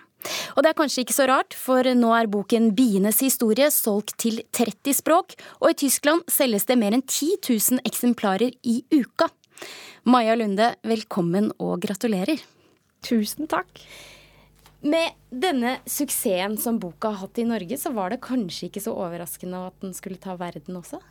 Og 0.54 0.62
det 0.62 0.70
er 0.70 0.76
kanskje 0.78 1.02
ikke 1.02 1.16
så 1.16 1.24
rart, 1.26 1.56
for 1.58 1.82
nå 1.82 2.12
er 2.14 2.28
boken 2.30 2.68
'Bienes 2.76 3.18
historie' 3.24 3.72
solgt 3.74 4.14
til 4.22 4.38
30 4.54 4.94
språk, 4.94 5.34
og 5.58 5.72
i 5.72 5.78
Tyskland 5.82 6.22
selges 6.30 6.68
det 6.70 6.78
mer 6.78 6.94
enn 6.94 7.02
10 7.02 7.40
000 7.48 7.82
eksemplarer 7.82 8.54
i 8.62 8.84
uka. 8.92 9.26
Maja 10.04 10.36
Lunde, 10.38 10.76
velkommen 10.86 11.50
og 11.58 11.80
gratulerer. 11.82 12.38
Tusen 13.02 13.50
takk. 13.50 13.66
Med 14.82 15.18
denne 15.30 15.80
suksessen 15.86 16.54
som 16.58 16.78
boka 16.78 17.10
har 17.10 17.26
hatt 17.26 17.42
i 17.42 17.48
Norge, 17.48 17.74
så 17.74 17.90
var 17.90 18.10
det 18.10 18.22
kanskje 18.22 18.70
ikke 18.70 18.84
så 18.86 18.94
overraskende 18.94 19.66
at 19.66 19.80
den 19.82 19.94
skulle 19.94 20.22
ta 20.22 20.36
verden 20.38 20.78
også? 20.78 21.02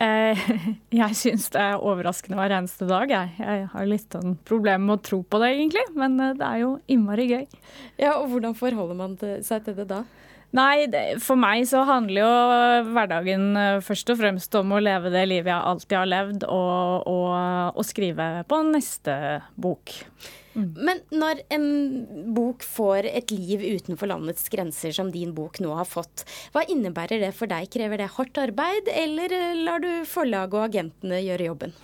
Eh, 0.00 0.38
jeg 1.02 1.18
syns 1.18 1.50
det 1.52 1.60
er 1.60 1.82
overraskende 1.82 2.38
hver 2.38 2.56
eneste 2.56 2.88
dag. 2.88 3.12
Jeg, 3.12 3.34
jeg 3.38 3.68
har 3.74 3.88
litt 3.88 4.16
sånn 4.16 4.38
problemer 4.48 4.84
med 4.86 4.98
å 4.98 5.04
tro 5.10 5.20
på 5.22 5.42
det, 5.42 5.52
egentlig. 5.58 5.84
Men 5.98 6.18
eh, 6.20 6.34
det 6.38 6.48
er 6.48 6.64
jo 6.64 6.74
innmari 6.92 7.28
gøy. 7.30 7.46
Ja, 8.00 8.16
og 8.18 8.30
Hvordan 8.32 8.58
forholder 8.58 8.98
man 8.98 9.16
seg 9.20 9.64
til 9.66 9.78
det 9.78 9.88
da? 9.92 10.02
Nei, 10.52 10.84
det, 10.92 11.16
for 11.24 11.40
meg 11.40 11.64
så 11.64 11.80
handler 11.88 12.26
jo 12.26 12.90
hverdagen 12.92 13.56
eh, 13.56 13.78
først 13.84 14.12
og 14.12 14.20
fremst 14.20 14.58
om 14.60 14.74
å 14.76 14.82
leve 14.84 15.12
det 15.12 15.24
livet 15.30 15.48
jeg 15.48 15.68
alltid 15.70 15.96
har 15.96 16.10
levd, 16.10 16.44
og, 16.44 17.08
og, 17.08 17.32
og 17.72 17.88
skrive 17.88 18.28
på 18.48 18.60
neste 18.68 19.16
bok. 19.56 19.94
Mm. 20.54 20.68
Men 20.76 21.02
når 21.14 21.42
en 21.54 21.66
bok 22.36 22.64
får 22.66 23.08
et 23.10 23.32
liv 23.34 23.64
utenfor 23.78 24.10
landets 24.10 24.48
grenser, 24.52 24.92
som 24.94 25.10
din 25.12 25.34
bok 25.36 25.60
nå 25.64 25.72
har 25.78 25.88
fått, 25.88 26.26
hva 26.54 26.64
innebærer 26.68 27.22
det 27.22 27.32
for 27.36 27.50
deg? 27.50 27.70
Krever 27.72 28.02
det 28.02 28.12
hardt 28.16 28.40
arbeid, 28.42 28.90
eller 28.92 29.32
eh, 29.36 29.60
lar 29.64 29.82
du 29.82 29.90
forlaget 30.08 30.58
og 30.58 30.66
agentene 30.68 31.22
gjøre 31.24 31.52
jobben? 31.52 31.76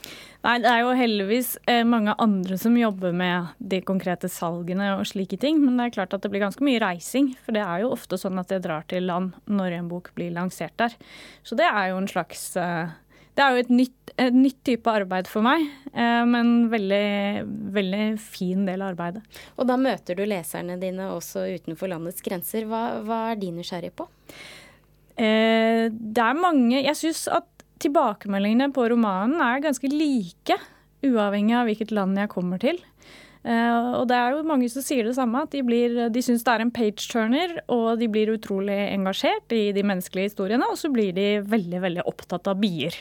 Nei, 0.46 0.54
det 0.62 0.70
er 0.70 0.84
jo 0.84 0.92
heldigvis 0.94 1.48
eh, 1.66 1.82
mange 1.88 2.12
andre 2.22 2.58
som 2.60 2.76
jobber 2.78 3.14
med 3.16 3.48
de 3.58 3.80
konkrete 3.82 4.30
salgene 4.30 4.92
og 4.94 5.08
slike 5.10 5.38
ting. 5.42 5.58
Men 5.64 5.80
det 5.80 5.88
er 5.88 5.96
klart 5.96 6.14
at 6.14 6.22
det 6.22 6.30
blir 6.30 6.44
ganske 6.44 6.62
mye 6.64 6.78
reising. 6.82 7.32
For 7.42 7.56
det 7.56 7.64
er 7.64 7.82
jo 7.82 7.90
ofte 7.96 8.20
sånn 8.20 8.38
at 8.38 8.54
jeg 8.54 8.62
drar 8.64 8.86
til 8.90 9.08
land 9.10 9.34
når 9.50 9.80
en 9.80 9.90
bok 9.90 10.12
blir 10.14 10.30
lansert 10.36 10.76
der. 10.78 10.94
Så 11.42 11.58
det 11.58 11.66
er 11.66 11.90
jo 11.90 11.98
en 11.98 12.10
slags 12.10 12.52
uh, 12.54 12.94
det 13.38 13.44
er 13.44 13.54
jo 13.54 13.62
et 13.62 13.68
nytt, 13.70 14.12
et 14.18 14.34
nytt, 14.34 14.56
type 14.66 14.90
arbeid 14.90 15.28
for 15.30 15.46
meg, 15.46 15.62
eh, 15.92 16.22
men 16.26 16.66
veldig, 16.72 17.44
veldig 17.76 18.06
fin 18.18 18.64
del 18.66 18.82
av 18.82 18.90
arbeidet. 18.96 19.22
Og 19.54 19.68
da 19.70 19.76
møter 19.78 20.18
du 20.18 20.24
leserne 20.26 20.74
dine 20.80 21.06
også 21.14 21.44
utenfor 21.60 21.92
landets 21.92 22.24
grenser. 22.24 22.66
Hva, 22.66 22.98
hva 23.06 23.20
er 23.30 23.38
de 23.38 23.52
nysgjerrige 23.54 23.94
på? 24.00 24.08
Eh, 25.18 25.86
det 25.90 26.22
er 26.22 26.38
mange 26.38 26.82
Jeg 26.82 26.94
syns 26.98 27.24
at 27.30 27.46
tilbakemeldingene 27.82 28.72
på 28.74 28.88
romanen 28.90 29.38
er 29.42 29.62
ganske 29.62 29.86
like, 29.92 30.58
uavhengig 31.06 31.54
av 31.54 31.70
hvilket 31.70 31.94
land 31.94 32.18
jeg 32.18 32.34
kommer 32.34 32.58
til. 32.62 32.82
Uh, 33.46 34.00
og 34.00 34.08
det 34.10 34.16
er 34.18 34.34
jo 34.34 34.44
mange 34.48 34.68
som 34.72 34.84
sier 34.84 35.06
det 35.06 35.14
samme, 35.16 35.44
at 35.46 35.54
de, 35.54 35.62
blir, 35.66 35.96
de 36.12 36.22
syns 36.24 36.44
det 36.46 36.54
er 36.54 36.64
en 36.64 36.74
page-turner, 36.74 37.56
og 37.72 38.00
de 38.00 38.10
blir 38.10 38.34
utrolig 38.34 38.76
engasjert 38.90 39.54
i 39.54 39.68
de 39.76 39.84
menneskelige 39.86 40.32
historiene, 40.32 40.68
og 40.68 40.78
så 40.80 40.90
blir 40.92 41.14
de 41.16 41.28
veldig, 41.46 41.82
veldig 41.86 42.06
opptatt 42.10 42.50
av 42.50 42.58
bier. 42.62 42.96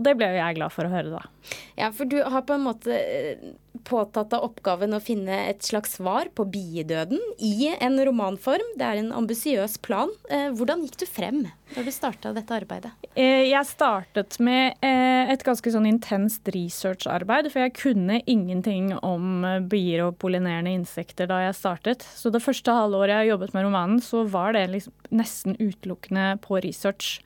Og 0.00 0.06
det 0.06 0.14
ble 0.16 0.30
jo 0.32 0.38
jeg 0.40 0.56
glad 0.56 0.72
for 0.72 0.88
å 0.88 0.94
høre, 0.94 1.10
da. 1.12 1.50
Ja, 1.76 1.90
for 1.92 2.08
du 2.08 2.22
har 2.24 2.46
på 2.48 2.56
en 2.56 2.64
måte 2.64 2.94
eh, 2.96 3.50
påtatt 3.84 4.30
deg 4.32 4.46
oppgaven 4.46 4.96
å 4.96 5.00
finne 5.04 5.42
et 5.50 5.60
slags 5.66 5.98
svar 5.98 6.30
på 6.32 6.46
biedøden 6.48 7.20
i 7.36 7.68
en 7.74 8.00
romanform. 8.08 8.64
Det 8.80 8.86
er 8.86 9.02
en 9.02 9.12
ambisiøs 9.20 9.76
plan. 9.84 10.08
Eh, 10.32 10.48
hvordan 10.56 10.86
gikk 10.86 10.96
du 11.02 11.06
frem 11.08 11.42
når 11.76 11.84
du 11.84 11.92
starta 11.92 12.32
dette 12.32 12.56
arbeidet? 12.56 12.94
Eh, 13.12 13.50
jeg 13.50 13.68
startet 13.68 14.40
med 14.40 14.80
et 14.80 15.44
ganske 15.44 15.70
sånn 15.74 15.88
intenst 15.90 16.48
researcharbeid, 16.54 17.50
for 17.52 17.66
jeg 17.66 17.76
kunne 17.76 18.22
ingenting 18.24 18.94
om 19.04 19.44
bier 19.68 20.06
og 20.06 20.16
pollinerende 20.22 20.72
insekter 20.80 21.28
da 21.28 21.44
jeg 21.44 21.60
startet. 21.60 22.08
Så 22.16 22.32
det 22.32 22.40
første 22.40 22.72
halvåret 22.72 23.20
jeg 23.20 23.34
jobbet 23.34 23.52
med 23.52 23.68
romanen, 23.68 24.00
så 24.00 24.24
var 24.24 24.56
det 24.56 24.70
liksom 24.72 24.96
nesten 25.12 25.60
utelukkende 25.60 26.38
på 26.40 26.64
research. 26.64 27.18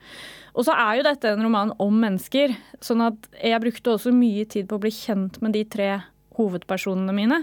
Og 0.55 0.63
så 0.63 0.75
er 0.79 0.97
jo 0.97 1.05
dette 1.09 1.31
en 1.31 1.43
roman 1.43 1.73
om 1.83 1.95
mennesker, 1.99 2.55
sånn 2.83 3.03
at 3.03 3.31
jeg 3.41 3.61
brukte 3.63 3.95
også 3.95 4.13
mye 4.15 4.45
tid 4.47 4.69
på 4.69 4.77
å 4.77 4.83
bli 4.85 4.91
kjent 4.95 5.41
med 5.43 5.55
de 5.55 5.65
tre 5.67 5.89
hovedpersonene 6.35 7.15
mine. 7.15 7.41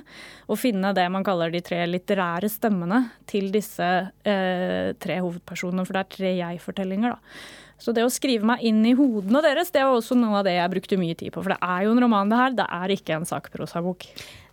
Og 0.48 0.60
finne 0.60 0.92
det 0.96 1.04
man 1.12 1.24
kaller 1.26 1.52
de 1.52 1.62
tre 1.64 1.82
litterære 1.88 2.48
stemmene 2.52 3.04
til 3.30 3.50
disse 3.54 3.88
eh, 4.28 4.92
tre 5.00 5.18
hovedpersonene. 5.20 5.84
For 5.88 5.96
det 5.96 6.02
er 6.02 6.16
tre 6.16 6.32
jeg-fortellinger, 6.40 7.16
da. 7.16 7.60
Så 7.82 7.90
det 7.90 8.04
å 8.06 8.12
skrive 8.14 8.46
meg 8.46 8.60
inn 8.62 8.78
i 8.86 8.94
hodene 8.94 9.40
deres, 9.42 9.72
det 9.74 9.82
var 9.82 9.96
også 9.96 10.14
noe 10.14 10.38
av 10.38 10.46
det 10.46 10.54
jeg 10.54 10.70
brukte 10.70 10.98
mye 11.00 11.16
tid 11.18 11.32
på. 11.34 11.42
For 11.42 11.50
det 11.50 11.58
er 11.66 11.86
jo 11.86 11.96
en 11.96 12.02
roman, 12.04 12.30
det 12.30 12.38
her. 12.38 12.54
Det 12.60 12.66
er 12.78 12.94
ikke 12.94 13.16
en 13.16 13.26
sakprosabok. 13.26 14.06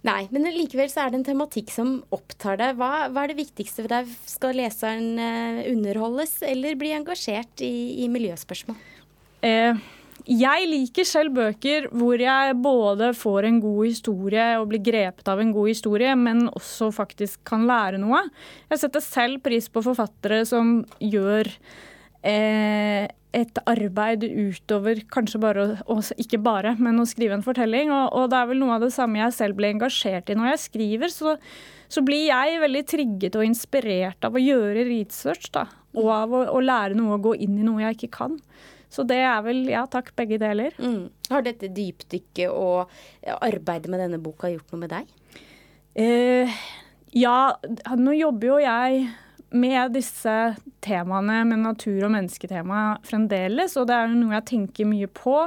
Nei, 0.07 0.29
men 0.31 0.47
likevel 0.55 0.87
så 0.87 1.03
er 1.03 1.11
det 1.11 1.19
en 1.19 1.27
tematikk 1.27 1.71
som 1.73 1.97
opptar 2.15 2.59
deg. 2.61 2.77
Hva, 2.79 3.09
hva 3.11 3.25
er 3.25 3.33
det 3.33 3.41
viktigste 3.41 3.83
for 3.83 3.91
deg? 3.91 4.11
Skal 4.31 4.55
leseren 4.55 5.19
eh, 5.19 5.63
underholdes 5.73 6.37
eller 6.47 6.77
bli 6.79 6.93
engasjert 6.95 7.63
i, 7.65 8.05
i 8.05 8.07
miljøspørsmål? 8.11 8.77
Eh, 9.43 9.75
jeg 10.29 10.69
liker 10.71 11.07
selv 11.07 11.35
bøker 11.35 11.89
hvor 11.91 12.19
jeg 12.21 12.55
både 12.63 13.11
får 13.17 13.49
en 13.49 13.59
god 13.63 13.83
historie 13.89 14.47
og 14.61 14.69
blir 14.71 14.83
grepet 14.87 15.31
av 15.31 15.43
en 15.43 15.51
god 15.55 15.71
historie, 15.71 16.15
men 16.15 16.47
også 16.47 16.91
faktisk 16.95 17.43
kan 17.47 17.67
lære 17.67 17.99
noe. 17.99 18.23
Jeg 18.71 18.83
setter 18.85 19.03
selv 19.03 19.43
pris 19.43 19.67
på 19.67 19.83
forfattere 19.83 20.45
som 20.47 20.77
gjør 21.03 21.51
eh, 22.23 23.09
et 23.35 23.59
arbeid 23.69 24.23
utover 24.25 25.03
kanskje 25.13 25.41
bare 25.41 25.65
Ikke 26.17 26.39
bare, 26.41 26.73
men 26.81 26.97
å 27.01 27.05
skrive 27.05 27.37
en 27.37 27.45
fortelling. 27.45 27.91
Og, 27.93 28.15
og, 28.15 28.29
det 28.31 28.39
er 28.39 28.49
vel 28.49 28.61
noe 28.63 28.77
av 28.77 28.85
det 28.85 28.93
samme 28.95 29.21
jeg 29.21 29.35
selv 29.37 29.59
blir 29.59 29.73
engasjert 29.75 30.29
i 30.29 30.37
når 30.37 30.53
jeg 30.53 30.63
skriver. 30.65 31.13
Så, 31.13 31.35
så 31.91 32.03
blir 32.05 32.25
jeg 32.29 32.63
veldig 32.63 32.83
trigget 32.89 33.37
og 33.37 33.45
inspirert 33.45 34.25
av 34.25 34.37
å 34.37 34.43
gjøre 34.43 34.87
research, 34.89 35.51
da. 35.53 35.67
Og 35.97 36.09
av 36.13 36.33
å, 36.33 36.43
å, 36.53 36.59
lære 36.61 36.97
noe 36.97 37.17
og 37.17 37.29
gå 37.29 37.37
inn 37.45 37.57
i 37.59 37.65
noe 37.65 37.83
jeg 37.85 37.99
ikke 37.99 38.13
kan. 38.17 38.41
Så 38.89 39.05
det 39.05 39.19
er 39.21 39.39
vel 39.45 39.63
ja 39.69 39.85
takk, 39.89 40.11
begge 40.17 40.39
deler. 40.41 40.73
Mm. 40.81 41.09
Har 41.29 41.45
dette 41.45 41.69
dypdykket 41.69 42.49
og 42.49 42.89
arbeidet 43.37 43.91
med 43.93 44.01
denne 44.01 44.21
boka 44.21 44.49
gjort 44.49 44.73
noe 44.73 44.81
med 44.87 44.93
deg? 44.95 45.09
Eh, 45.99 46.61
ja, 47.13 47.39
nå 47.97 48.13
jobber 48.17 48.55
jo 48.55 48.61
jeg 48.63 49.09
med 49.51 49.93
disse 49.95 50.35
temaene 50.85 51.41
med 51.49 51.63
natur- 51.63 52.05
og 52.07 52.13
mennesketema 52.13 52.99
fremdeles, 53.07 53.75
og 53.79 53.87
det 53.89 53.95
er 53.95 54.09
jo 54.09 54.19
noe 54.19 54.35
jeg 54.37 54.49
tenker 54.53 54.89
mye 54.89 55.09
på. 55.11 55.37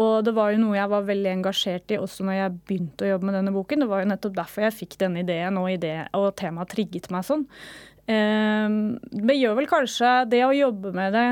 Og 0.00 0.24
det 0.24 0.32
var 0.36 0.52
jo 0.52 0.60
noe 0.62 0.78
jeg 0.78 0.90
var 0.90 1.06
veldig 1.08 1.30
engasjert 1.34 1.92
i 1.92 1.98
også 2.00 2.24
når 2.24 2.36
jeg 2.36 2.58
begynte 2.70 3.04
å 3.04 3.12
jobbe 3.12 3.28
med 3.28 3.36
denne 3.36 3.54
boken. 3.54 3.82
Det 3.82 3.88
var 3.90 4.02
jo 4.02 4.10
nettopp 4.12 4.36
derfor 4.38 4.66
jeg 4.66 4.76
fikk 4.78 4.98
denne 5.02 5.24
ideen, 5.24 5.58
og, 5.60 5.70
idé, 5.72 5.94
og 6.16 6.30
temaet 6.40 6.72
trigget 6.72 7.10
meg 7.12 7.26
sånn. 7.26 7.46
Eh, 8.10 8.76
det 9.28 9.38
gjør 9.38 9.58
vel 9.60 9.70
kanskje 9.70 10.12
det 10.30 10.44
å 10.46 10.54
jobbe 10.56 10.94
med 10.96 11.16
det 11.18 11.26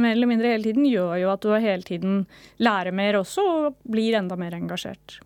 mer 0.00 0.14
eller 0.16 0.30
mindre 0.30 0.52
hele 0.54 0.64
tiden, 0.70 0.86
gjør 0.88 1.16
jo 1.20 1.32
at 1.32 1.44
du 1.44 1.52
hele 1.52 1.84
tiden 1.84 2.22
lærer 2.62 2.94
mer 2.96 3.18
også, 3.20 3.44
og 3.44 3.90
blir 3.92 4.16
enda 4.16 4.38
mer 4.40 4.56
engasjert. 4.56 5.18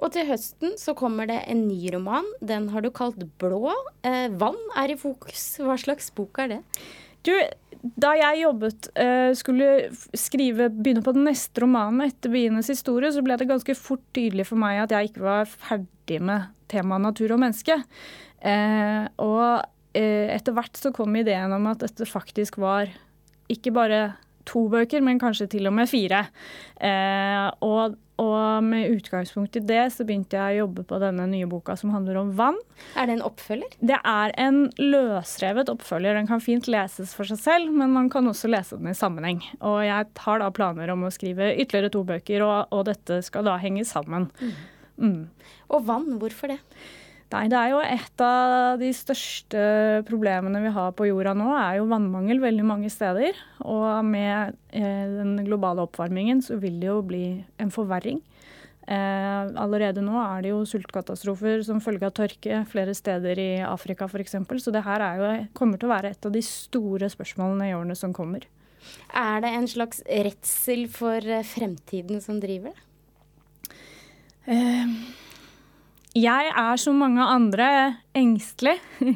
Og 0.00 0.12
til 0.14 0.28
høsten 0.30 0.76
så 0.80 0.94
kommer 0.96 1.28
det 1.28 1.42
en 1.50 1.66
ny 1.68 1.90
roman. 1.92 2.26
Den 2.40 2.70
har 2.72 2.84
du 2.84 2.90
kalt 2.94 3.20
Blå. 3.40 3.72
Eh, 4.06 4.28
vann 4.40 4.58
er 4.80 4.94
i 4.94 4.98
fokus. 5.00 5.58
Hva 5.60 5.76
slags 5.80 6.08
bok 6.16 6.40
er 6.40 6.54
det? 6.54 6.60
Du, 7.26 7.34
da 8.00 8.14
jeg 8.16 8.40
jobbet, 8.46 8.88
eh, 8.96 9.32
skulle 9.36 9.90
skrive, 10.16 10.70
begynne 10.72 11.04
på 11.04 11.12
den 11.16 11.26
neste 11.28 11.60
romanen 11.60 12.06
etter 12.06 12.32
bienes 12.32 12.70
historie, 12.72 13.12
så 13.12 13.20
ble 13.24 13.36
det 13.36 13.48
ganske 13.50 13.76
fort 13.76 14.04
tydelig 14.16 14.48
for 14.48 14.60
meg 14.60 14.80
at 14.86 14.94
jeg 14.96 15.10
ikke 15.10 15.26
var 15.26 15.44
ferdig 15.50 16.20
med 16.24 16.48
temaet 16.72 17.04
natur 17.04 17.36
og 17.36 17.42
menneske. 17.44 17.76
Eh, 18.40 19.04
og 19.20 19.44
eh, 19.92 20.32
etter 20.32 20.56
hvert 20.56 20.80
så 20.80 20.94
kom 20.96 21.12
ideen 21.20 21.52
om 21.52 21.68
at 21.68 21.84
dette 21.84 22.08
faktisk 22.08 22.56
var 22.62 22.88
ikke 23.52 23.74
bare 23.74 24.00
to 24.48 24.66
bøker, 24.72 25.02
men 25.04 25.20
kanskje 25.20 25.48
til 25.52 25.68
og 25.68 25.74
med 25.76 25.90
fire. 25.90 26.22
Eh, 26.80 27.46
og, 27.64 27.96
og, 28.20 28.64
med 28.64 28.94
utgangspunkt 28.96 29.58
i 29.58 29.62
det 29.64 29.82
så 29.94 30.06
begynte 30.08 30.38
jeg 30.38 30.58
å 30.58 30.64
jobbe 30.64 30.84
på 30.88 31.00
denne 31.02 31.26
nye 31.30 31.48
boka 31.50 31.76
som 31.78 31.92
handler 31.94 32.20
om 32.20 32.32
vann. 32.38 32.58
Er 32.98 33.08
det 33.08 33.18
en 33.18 33.26
oppfølger? 33.28 33.76
Det 33.92 33.98
er 33.98 34.34
en 34.40 34.62
løsrevet 34.80 35.72
oppfølger. 35.72 36.16
Den 36.18 36.30
kan 36.30 36.44
fint 36.44 36.68
leses 36.70 37.14
for 37.16 37.28
seg 37.28 37.40
selv, 37.42 37.74
men 37.76 37.94
man 37.96 38.10
kan 38.12 38.28
også 38.30 38.50
lese 38.52 38.80
den 38.80 38.92
i 38.92 38.96
sammenheng. 38.96 39.42
Og 39.60 39.82
jeg 39.86 40.10
har 40.24 40.42
da 40.42 40.50
planer 40.54 40.92
om 40.94 41.06
å 41.06 41.14
skrive 41.14 41.52
ytterligere 41.54 41.92
to 41.96 42.04
bøker, 42.08 42.46
og, 42.46 42.74
og 42.76 42.86
dette 42.90 43.22
skal 43.26 43.48
da 43.48 43.58
henge 43.60 43.86
sammen. 43.88 44.30
Mm. 44.40 44.56
Mm. 45.00 45.22
Og 45.72 45.86
vann, 45.88 46.10
hvorfor 46.20 46.52
det? 46.52 46.60
Nei, 47.30 47.44
det 47.46 47.54
er 47.54 47.68
jo 47.70 47.78
et 47.78 48.22
av 48.26 48.80
de 48.80 48.88
største 48.94 49.60
problemene 50.08 50.64
vi 50.64 50.72
har 50.74 50.90
på 50.98 51.06
jorda 51.06 51.30
nå, 51.38 51.46
er 51.54 51.76
jo 51.78 51.86
vannmangel 51.90 52.42
veldig 52.42 52.64
mange 52.66 52.90
steder. 52.90 53.38
Og 53.62 54.02
med 54.02 54.56
eh, 54.74 55.04
den 55.14 55.36
globale 55.46 55.84
oppvarmingen 55.86 56.42
så 56.42 56.58
vil 56.58 56.80
det 56.82 56.88
jo 56.90 56.98
bli 57.06 57.24
en 57.62 57.70
forverring. 57.70 58.18
Eh, 58.90 59.42
allerede 59.62 60.02
nå 60.02 60.16
er 60.18 60.42
det 60.42 60.50
jo 60.50 60.64
sultkatastrofer 60.66 61.62
som 61.62 61.78
følge 61.84 62.08
av 62.08 62.16
tørke 62.18 62.64
flere 62.72 62.96
steder 62.98 63.38
i 63.38 63.50
Afrika 63.62 64.10
f.eks. 64.10 64.34
Så 64.58 64.74
det 64.74 64.82
her 64.88 65.06
jo, 65.20 65.30
kommer 65.54 65.78
til 65.78 65.86
å 65.86 65.94
være 65.94 66.10
et 66.10 66.26
av 66.26 66.34
de 66.34 66.42
store 66.42 67.12
spørsmålene 67.14 67.70
i 67.70 67.76
årene 67.78 67.98
som 67.98 68.16
kommer. 68.16 68.48
Er 69.14 69.38
det 69.44 69.54
en 69.54 69.70
slags 69.70 70.02
redsel 70.08 70.88
for 70.90 71.22
fremtiden 71.46 72.18
som 72.24 72.42
driver 72.42 72.74
det? 72.74 72.86
Eh, 74.50 74.94
jeg 76.16 76.52
er 76.56 76.80
som 76.80 76.98
mange 77.00 77.22
andre 77.22 77.68
engstelig. 78.16 78.76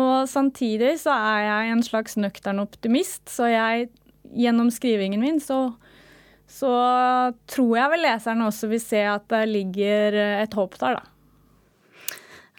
og 0.00 0.28
samtidig 0.30 0.96
så 1.02 1.14
er 1.14 1.46
jeg 1.46 1.72
en 1.74 1.84
slags 1.84 2.16
nøktern 2.20 2.62
optimist, 2.62 3.26
så 3.28 3.50
jeg 3.50 3.90
gjennom 4.30 4.70
skrivingen 4.72 5.22
min 5.22 5.40
så, 5.42 5.72
så 6.48 6.74
tror 7.50 7.72
jeg 7.76 7.94
vel 7.94 8.04
leserne 8.06 8.46
også 8.46 8.70
vil 8.70 8.82
se 8.82 9.02
at 9.10 9.26
det 9.32 9.46
ligger 9.50 10.20
et 10.44 10.54
håp 10.54 10.78
der, 10.80 11.00
da. 11.00 11.06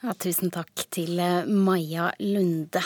Ja, 0.02 0.16
tusen 0.18 0.50
takk 0.50 0.88
til 0.90 1.20
Maja 1.46 2.10
Lunde. 2.20 2.82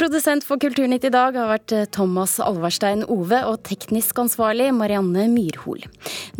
Produsent 0.00 0.46
for 0.48 0.56
Kulturnytt 0.56 1.04
i 1.04 1.10
dag 1.12 1.34
har 1.36 1.50
vært 1.50 1.72
eh, 1.76 1.82
Thomas 1.92 2.38
Alvarstein 2.40 3.02
Ove 3.12 3.36
og 3.44 3.58
teknisk 3.68 4.16
ansvarlig 4.22 4.70
Marianne 4.72 5.26
Myrhol. 5.28 5.82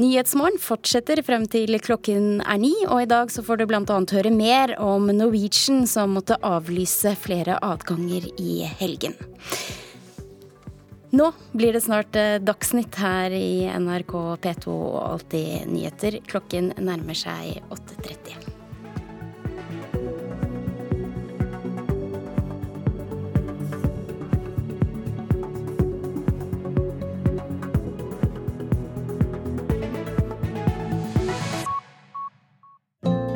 Nyhetsmorgen 0.01 0.57
fortsetter 0.65 1.21
frem 1.27 1.45
til 1.53 1.77
klokken 1.85 2.41
er 2.41 2.57
ni, 2.63 2.71
og 2.87 3.03
i 3.03 3.09
dag 3.11 3.29
så 3.29 3.45
får 3.45 3.61
du 3.61 3.67
bl.a. 3.69 3.83
høre 3.85 4.33
mer 4.33 4.73
om 4.81 5.11
Norwegian 5.13 5.85
som 5.85 6.17
måtte 6.17 6.39
avlyse 6.41 7.13
flere 7.21 7.59
adganger 7.61 8.31
i 8.41 8.63
helgen. 8.81 9.19
Nå 11.13 11.29
blir 11.53 11.77
det 11.77 11.85
snart 11.85 12.17
eh, 12.17 12.39
Dagsnytt 12.41 12.97
her 12.97 13.37
i 13.37 13.69
NRK 13.69 14.17
P2 14.41 14.73
og 14.73 14.97
Alltid 15.05 15.69
nyheter. 15.69 16.17
Klokken 16.33 16.73
nærmer 16.81 17.21
seg 17.27 17.61
8.30. 17.69 18.50